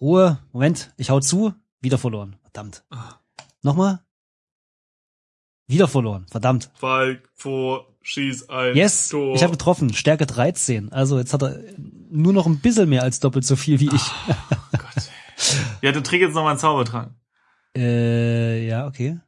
Ruhe, 0.00 0.38
Moment, 0.52 0.92
ich 0.96 1.10
hau 1.10 1.20
zu, 1.20 1.54
wieder 1.80 1.98
verloren. 1.98 2.36
Verdammt. 2.42 2.84
Ah. 2.90 3.14
Nochmal. 3.62 4.00
Wieder 5.66 5.88
verloren. 5.88 6.26
Verdammt. 6.30 6.70
Falk, 6.74 7.28
vor, 7.34 7.86
schieß 8.02 8.48
ein 8.48 8.74
Yes, 8.76 9.08
Tor. 9.08 9.34
ich 9.34 9.42
habe 9.42 9.52
getroffen. 9.52 9.92
Stärke 9.92 10.24
13. 10.26 10.92
Also 10.92 11.18
jetzt 11.18 11.32
hat 11.34 11.42
er 11.42 11.58
nur 12.10 12.32
noch 12.32 12.46
ein 12.46 12.60
bisschen 12.60 12.88
mehr 12.88 13.02
als 13.02 13.20
doppelt 13.20 13.44
so 13.44 13.56
viel 13.56 13.80
wie 13.80 13.90
ich. 13.94 14.02
Gott. 14.72 15.10
Ja, 15.82 15.92
dann 15.92 16.04
trink 16.04 16.22
jetzt 16.22 16.34
noch 16.34 16.42
mal 16.44 16.50
einen 16.50 16.58
Zaubertrank. 16.58 17.12
Äh, 17.76 18.66
ja, 18.66 18.86
okay. 18.86 19.20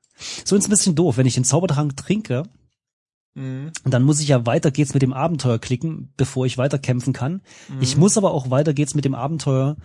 So 0.44 0.56
ist 0.56 0.66
ein 0.66 0.70
bisschen 0.70 0.94
doof. 0.94 1.16
Wenn 1.16 1.26
ich 1.26 1.34
den 1.34 1.44
Zaubertrank 1.44 1.96
trinke, 1.96 2.44
Mhm. 3.34 3.70
dann 3.84 4.02
muss 4.02 4.18
ich 4.18 4.26
ja 4.26 4.44
weiter 4.44 4.72
geht's 4.72 4.92
mit 4.92 5.02
dem 5.02 5.12
Abenteuer 5.12 5.60
klicken, 5.60 6.12
bevor 6.16 6.46
ich 6.46 6.58
weiterkämpfen 6.58 7.12
kann. 7.12 7.42
Mhm. 7.68 7.80
Ich 7.80 7.96
muss 7.96 8.18
aber 8.18 8.32
auch 8.32 8.50
weiter 8.50 8.74
geht's 8.74 8.96
mit 8.96 9.04
dem 9.04 9.14
Abenteuer 9.14 9.76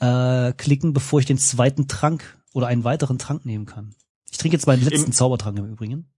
äh, 0.00 0.52
klicken, 0.52 0.92
bevor 0.92 1.20
ich 1.20 1.26
den 1.26 1.38
zweiten 1.38 1.88
Trank 1.88 2.38
oder 2.52 2.66
einen 2.66 2.84
weiteren 2.84 3.18
Trank 3.18 3.44
nehmen 3.44 3.66
kann. 3.66 3.94
Ich 4.30 4.38
trinke 4.38 4.56
jetzt 4.56 4.66
meinen 4.66 4.84
letzten 4.84 5.06
Im 5.06 5.12
Zaubertrank 5.12 5.58
im 5.58 5.70
Übrigen. 5.70 6.10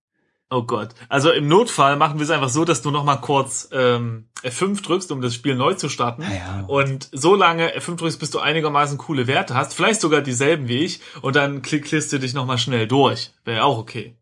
Oh 0.51 0.63
Gott. 0.63 0.95
Also 1.11 1.31
im 1.31 1.47
Notfall 1.47 1.97
machen 1.97 2.19
wir 2.19 2.25
es 2.25 2.31
einfach 2.31 2.49
so, 2.49 2.65
dass 2.65 2.81
du 2.81 2.91
nochmal 2.91 3.21
kurz 3.21 3.69
ähm, 3.71 4.31
F5 4.43 4.83
drückst, 4.83 5.13
um 5.13 5.21
das 5.21 5.35
Spiel 5.35 5.55
neu 5.55 5.75
zu 5.75 5.91
starten. 5.91 6.23
Ja. 6.23 6.65
Und 6.67 7.11
so 7.13 7.35
lange 7.35 7.77
F5 7.77 7.97
drückst, 7.97 8.19
bis 8.19 8.31
du 8.31 8.39
einigermaßen 8.39 8.97
coole 8.97 9.27
Werte 9.27 9.55
hast, 9.55 9.75
vielleicht 9.75 10.01
sogar 10.01 10.23
dieselben 10.23 10.67
wie 10.67 10.79
ich, 10.79 11.01
und 11.21 11.37
dann 11.37 11.61
klickst 11.61 12.13
du 12.13 12.19
dich 12.19 12.33
nochmal 12.33 12.57
schnell 12.57 12.89
durch. 12.89 13.33
Wäre 13.45 13.59
ja 13.59 13.65
auch 13.65 13.77
okay. 13.77 14.17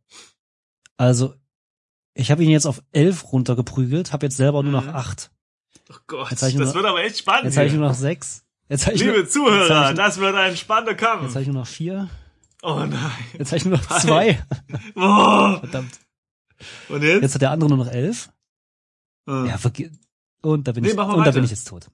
Also, 0.96 1.34
ich 2.14 2.32
habe 2.32 2.42
ihn 2.42 2.50
jetzt 2.50 2.66
auf 2.66 2.82
11 2.92 3.32
runtergeprügelt, 3.32 4.12
habe 4.12 4.26
jetzt 4.26 4.36
selber 4.36 4.64
nur 4.64 4.72
noch 4.72 4.86
mhm. 4.86 4.96
8. 4.96 5.30
Oh 5.90 5.94
Gott, 6.08 6.32
das 6.32 6.54
nur, 6.54 6.74
wird 6.74 6.86
aber 6.86 7.04
echt 7.04 7.18
spannend. 7.18 7.44
Jetzt 7.44 7.56
habe 7.56 7.68
ich 7.68 7.72
nur 7.72 7.86
noch 7.86 7.94
6. 7.94 8.45
Liebe 8.68 9.12
nur- 9.12 9.28
Zuhörer, 9.28 9.90
ich, 9.90 9.96
das 9.96 10.18
wird 10.18 10.34
ein 10.34 10.56
spannender 10.56 10.94
Kampf. 10.94 11.22
jetzt 11.24 11.34
hab 11.34 11.42
ich 11.42 11.48
nur 11.48 11.56
noch 11.56 11.66
vier. 11.66 12.08
Oh 12.62 12.74
nein. 12.78 12.98
Jetzt 13.38 13.48
habe 13.52 13.58
ich 13.58 13.64
nur 13.64 13.78
noch 13.78 13.86
zwei. 14.00 14.42
Oh. 14.96 15.58
Verdammt. 15.60 16.00
Und 16.88 17.02
jetzt? 17.02 17.22
Jetzt 17.22 17.34
hat 17.34 17.42
der 17.42 17.50
andere 17.50 17.68
nur 17.68 17.78
noch 17.78 17.90
elf. 17.92 18.30
Hm. 19.28 19.46
Ja, 19.46 19.58
verge 19.58 19.90
und 20.42 20.66
da 20.68 20.72
bin 20.72 20.82
Nee, 20.84 20.90
ich 20.90 20.96
und 20.98 21.06
da 21.08 21.16
weiter. 21.18 21.32
bin 21.32 21.44
ich 21.44 21.50
jetzt 21.50 21.68
tot. 21.68 21.86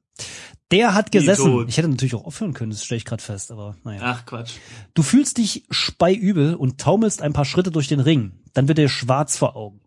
Der 0.71 0.95
hat 0.95 1.13
gesessen. 1.13 1.67
Ich 1.69 1.77
hätte 1.77 1.89
natürlich 1.89 2.15
auch 2.15 2.25
aufhören 2.25 2.55
können, 2.55 2.71
das 2.71 2.85
stelle 2.85 2.97
ich 2.99 3.05
gerade 3.05 3.23
fest, 3.23 3.51
aber 3.51 3.77
naja. 3.85 4.01
Ach 4.03 4.25
Quatsch. 4.27 4.55
Du 4.95 5.03
fühlst 5.03 5.37
dich 5.39 5.65
speiübel 5.71 6.55
und 6.55 6.81
taumelst 6.81 7.21
ein 7.23 7.33
paar 7.35 7.45
Schritte 7.45 7.71
durch 7.71 7.89
den 7.89 8.01
Ring. 8.01 8.33
Dann 8.55 8.69
wird 8.69 8.79
dir 8.79 8.89
schwarz 8.89 9.37
vor 9.37 9.57
Augen. 9.57 9.81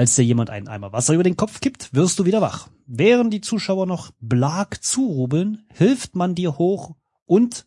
Als 0.00 0.14
dir 0.14 0.24
jemand 0.24 0.48
einen 0.48 0.66
Eimer 0.66 0.94
Wasser 0.94 1.12
über 1.12 1.24
den 1.24 1.36
Kopf 1.36 1.60
kippt, 1.60 1.92
wirst 1.92 2.18
du 2.18 2.24
wieder 2.24 2.40
wach. 2.40 2.70
Während 2.86 3.34
die 3.34 3.42
Zuschauer 3.42 3.84
noch 3.84 4.12
Blag 4.18 4.82
zurubeln, 4.82 5.66
hilft 5.74 6.16
man 6.16 6.34
dir 6.34 6.56
hoch 6.56 6.94
und, 7.26 7.66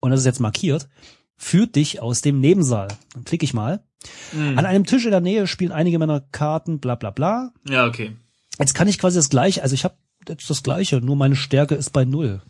und 0.00 0.10
das 0.10 0.20
ist 0.20 0.24
jetzt 0.24 0.40
markiert, 0.40 0.88
führt 1.36 1.76
dich 1.76 2.00
aus 2.00 2.22
dem 2.22 2.40
Nebensaal. 2.40 2.88
Dann 3.12 3.24
klicke 3.24 3.44
ich 3.44 3.52
mal. 3.52 3.84
Hm. 4.30 4.56
An 4.56 4.64
einem 4.64 4.86
Tisch 4.86 5.04
in 5.04 5.10
der 5.10 5.20
Nähe 5.20 5.46
spielen 5.46 5.72
einige 5.72 5.98
Männer 5.98 6.22
Karten, 6.32 6.80
bla 6.80 6.94
bla 6.94 7.10
bla. 7.10 7.52
Ja, 7.68 7.86
okay. 7.86 8.16
Jetzt 8.58 8.72
kann 8.72 8.88
ich 8.88 8.98
quasi 8.98 9.18
das 9.18 9.28
gleiche, 9.28 9.62
also 9.62 9.74
ich 9.74 9.84
habe 9.84 9.98
jetzt 10.26 10.48
das 10.48 10.62
gleiche, 10.62 11.02
nur 11.02 11.16
meine 11.16 11.36
Stärke 11.36 11.74
ist 11.74 11.90
bei 11.92 12.06
null. 12.06 12.40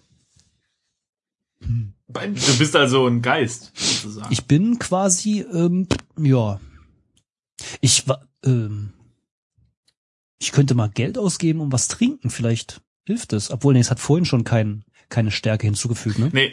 Du 1.59 2.59
bist 2.59 2.77
also 2.77 3.09
ein 3.09 3.21
Geist, 3.21 3.73
sozusagen. 3.75 4.33
Ich 4.33 4.45
bin 4.45 4.79
quasi, 4.79 5.41
ähm, 5.41 5.89
ja. 6.17 6.61
Ich 7.81 8.07
war, 8.07 8.29
ähm, 8.45 8.94
ich 10.45 10.53
könnte 10.53 10.75
mal 10.75 10.91
Geld 10.91 11.19
ausgeben, 11.19 11.61
um 11.61 11.73
was 11.73 11.89
trinken. 11.89 12.31
Vielleicht 12.31 12.81
hilft 13.07 13.33
es. 13.33 13.51
Obwohl, 13.51 13.75
nee, 13.75 13.81
es 13.81 13.91
hat 13.91 14.01
vorhin 14.01 14.25
schon 14.25 14.45
kein, 14.45 14.85
keine 15.09 15.31
Stärke 15.31 15.67
hinzugefügt, 15.67 16.19
ne? 16.19 16.31
Nee. 16.33 16.53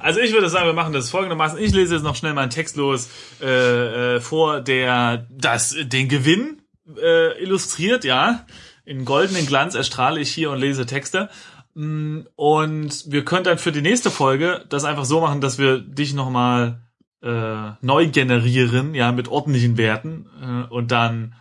Also 0.00 0.20
ich 0.20 0.32
würde 0.32 0.50
sagen, 0.50 0.66
wir 0.66 0.74
machen 0.74 0.92
das 0.92 1.10
folgendermaßen. 1.10 1.58
Ich 1.58 1.72
lese 1.72 1.94
jetzt 1.94 2.02
noch 2.02 2.16
schnell 2.16 2.34
meinen 2.34 2.50
Text 2.50 2.76
los 2.76 3.08
äh, 3.40 4.16
äh, 4.16 4.20
vor, 4.20 4.60
der 4.60 5.26
das 5.30 5.74
den 5.80 6.08
Gewinn 6.08 6.62
äh, 7.02 7.42
illustriert, 7.42 8.04
ja. 8.04 8.46
In 8.84 9.06
goldenen 9.06 9.46
Glanz 9.46 9.74
erstrahle 9.74 10.20
ich 10.20 10.30
hier 10.30 10.50
und 10.50 10.58
lese 10.58 10.84
Texte. 10.84 11.30
Mm, 11.74 12.20
Und 12.36 13.10
wir 13.10 13.24
können 13.24 13.44
dann 13.44 13.58
für 13.58 13.72
die 13.72 13.80
nächste 13.80 14.10
Folge 14.10 14.64
das 14.68 14.84
einfach 14.84 15.06
so 15.06 15.20
machen, 15.20 15.40
dass 15.40 15.58
wir 15.58 15.78
dich 15.78 16.12
nochmal 16.12 16.82
äh, 17.22 17.70
neu 17.80 18.08
generieren, 18.08 18.94
ja, 18.94 19.10
mit 19.12 19.28
ordentlichen 19.28 19.78
Werten. 19.78 20.26
Äh, 20.42 20.72
und 20.72 20.90
dann 20.90 21.34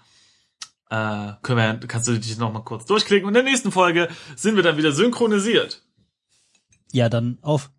äh, 0.93 1.33
können 1.41 1.81
wir, 1.81 1.87
kannst 1.87 2.07
du 2.07 2.19
dich 2.19 2.37
nochmal 2.37 2.63
kurz 2.63 2.85
durchklicken. 2.85 3.27
Und 3.27 3.35
in 3.35 3.43
der 3.43 3.51
nächsten 3.51 3.71
Folge 3.71 4.09
sind 4.35 4.55
wir 4.55 4.63
dann 4.63 4.77
wieder 4.77 4.91
synchronisiert. 4.91 5.81
Ja, 6.91 7.09
dann 7.09 7.39
auf. 7.41 7.71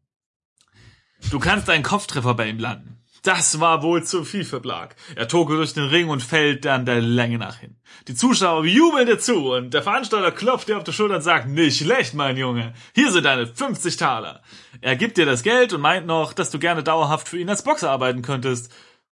Du 1.31 1.39
kannst 1.39 1.71
einen 1.71 1.85
Kopftreffer 1.85 2.35
bei 2.35 2.49
ihm 2.49 2.59
landen. 2.59 3.01
Das 3.23 3.61
war 3.61 3.83
wohl 3.83 4.03
zu 4.03 4.25
viel 4.25 4.45
für 4.45 4.61
Blag. 4.61 4.97
Er 5.15 5.29
togelt 5.29 5.59
durch 5.59 5.73
den 5.73 5.85
Ring 5.85 6.09
und 6.09 6.23
fällt 6.23 6.65
dann 6.65 6.85
der 6.85 7.01
Länge 7.01 7.39
nach 7.39 7.59
hin. 7.59 7.77
Die 8.09 8.15
Zuschauer 8.15 8.67
jubeln 8.67 9.07
dir 9.07 9.19
zu 9.19 9.53
und 9.53 9.73
der 9.73 9.83
Veranstalter 9.83 10.33
klopft 10.33 10.69
dir 10.69 10.77
auf 10.77 10.85
die 10.85 10.93
Schulter 10.93 11.15
und 11.15 11.23
sagt, 11.23 11.49
nicht 11.49 11.79
schlecht, 11.79 12.13
mein 12.13 12.37
Junge. 12.37 12.75
Hier 12.95 13.11
sind 13.13 13.25
deine 13.25 13.47
50 13.47 13.97
Taler. 13.97 14.43
Er 14.83 14.97
gibt 14.97 15.17
dir 15.17 15.25
das 15.25 15.43
Geld 15.43 15.73
und 15.73 15.81
meint 15.81 16.07
noch, 16.07 16.35
dass 16.35 16.51
du 16.51 16.59
gerne 16.59 16.83
dauerhaft 16.83 17.29
für 17.29 17.39
ihn 17.39 17.49
als 17.49 17.63
Boxer 17.63 17.91
arbeiten 17.91 18.21
könntest. 18.21 18.71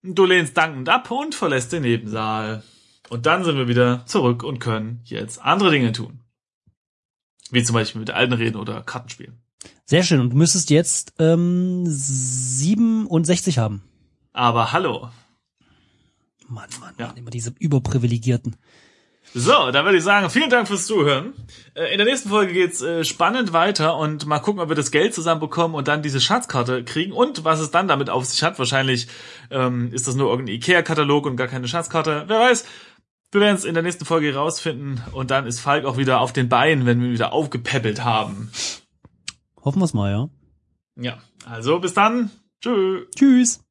Du 0.03 0.23
lehnst 0.23 0.55
dankend 0.55 0.87
ab 0.87 1.11
und 1.11 1.35
verlässt 1.35 1.73
den 1.73 1.81
Nebensaal. 1.81 2.63
Und 3.09 3.25
dann 3.25 3.43
sind 3.43 3.57
wir 3.57 3.67
wieder 3.67 4.05
zurück 4.05 4.43
und 4.43 4.59
können 4.59 5.01
jetzt 5.05 5.41
andere 5.41 5.71
Dinge 5.71 5.91
tun. 5.91 6.19
Wie 7.51 7.63
zum 7.63 7.73
Beispiel 7.75 7.99
mit 7.99 8.11
Alten 8.11 8.33
reden 8.33 8.57
oder 8.57 8.81
Karten 8.83 9.09
spielen. 9.09 9.41
Sehr 9.85 10.03
schön. 10.03 10.19
Und 10.19 10.31
du 10.31 10.35
müsstest 10.37 10.69
jetzt 10.69 11.13
ähm, 11.19 11.85
67 11.87 13.57
haben. 13.57 13.83
Aber 14.33 14.73
hallo. 14.73 15.09
Mann, 16.47 16.67
Mann, 16.79 16.93
Ja. 16.97 17.07
Mann, 17.07 17.17
immer 17.17 17.29
diese 17.29 17.53
Überprivilegierten. 17.57 18.55
So, 19.33 19.71
dann 19.71 19.83
würde 19.85 19.97
ich 19.97 20.03
sagen, 20.03 20.29
vielen 20.29 20.49
Dank 20.49 20.67
fürs 20.67 20.87
Zuhören. 20.87 21.33
Äh, 21.73 21.91
In 21.91 21.97
der 21.97 22.07
nächsten 22.07 22.29
Folge 22.29 22.53
geht's 22.53 22.81
äh, 22.81 23.03
spannend 23.03 23.51
weiter 23.53 23.97
und 23.97 24.25
mal 24.25 24.39
gucken, 24.39 24.61
ob 24.61 24.69
wir 24.69 24.75
das 24.75 24.89
Geld 24.91 25.13
zusammenbekommen 25.13 25.75
und 25.75 25.87
dann 25.89 26.01
diese 26.01 26.21
Schatzkarte 26.21 26.83
kriegen 26.85 27.11
und 27.11 27.43
was 27.43 27.59
es 27.59 27.69
dann 27.71 27.87
damit 27.89 28.09
auf 28.09 28.25
sich 28.25 28.41
hat. 28.43 28.57
Wahrscheinlich 28.57 29.07
ähm, 29.51 29.91
ist 29.93 30.07
das 30.07 30.15
nur 30.15 30.29
irgendein 30.29 30.55
Ikea-Katalog 30.55 31.25
und 31.25 31.35
gar 31.35 31.47
keine 31.47 31.67
Schatzkarte. 31.67 32.23
Wer 32.27 32.39
weiß. 32.39 32.65
Wir 33.31 33.41
werden 33.41 33.57
es 33.57 33.65
in 33.65 33.73
der 33.73 33.83
nächsten 33.83 34.05
Folge 34.05 34.33
rausfinden 34.33 35.03
und 35.11 35.31
dann 35.31 35.45
ist 35.45 35.59
Falk 35.59 35.85
auch 35.85 35.97
wieder 35.97 36.21
auf 36.21 36.31
den 36.31 36.47
Beinen, 36.47 36.85
wenn 36.85 37.01
wir 37.01 37.07
ihn 37.07 37.13
wieder 37.13 37.33
aufgepäppelt 37.33 38.03
haben. 38.03 38.51
Hoffen 39.61 39.81
wir's 39.81 39.93
mal, 39.93 40.11
ja. 40.11 40.29
Ja, 40.95 41.17
also 41.45 41.79
bis 41.79 41.93
dann. 41.93 42.31
Tschö. 42.61 43.05
Tschüss. 43.15 43.66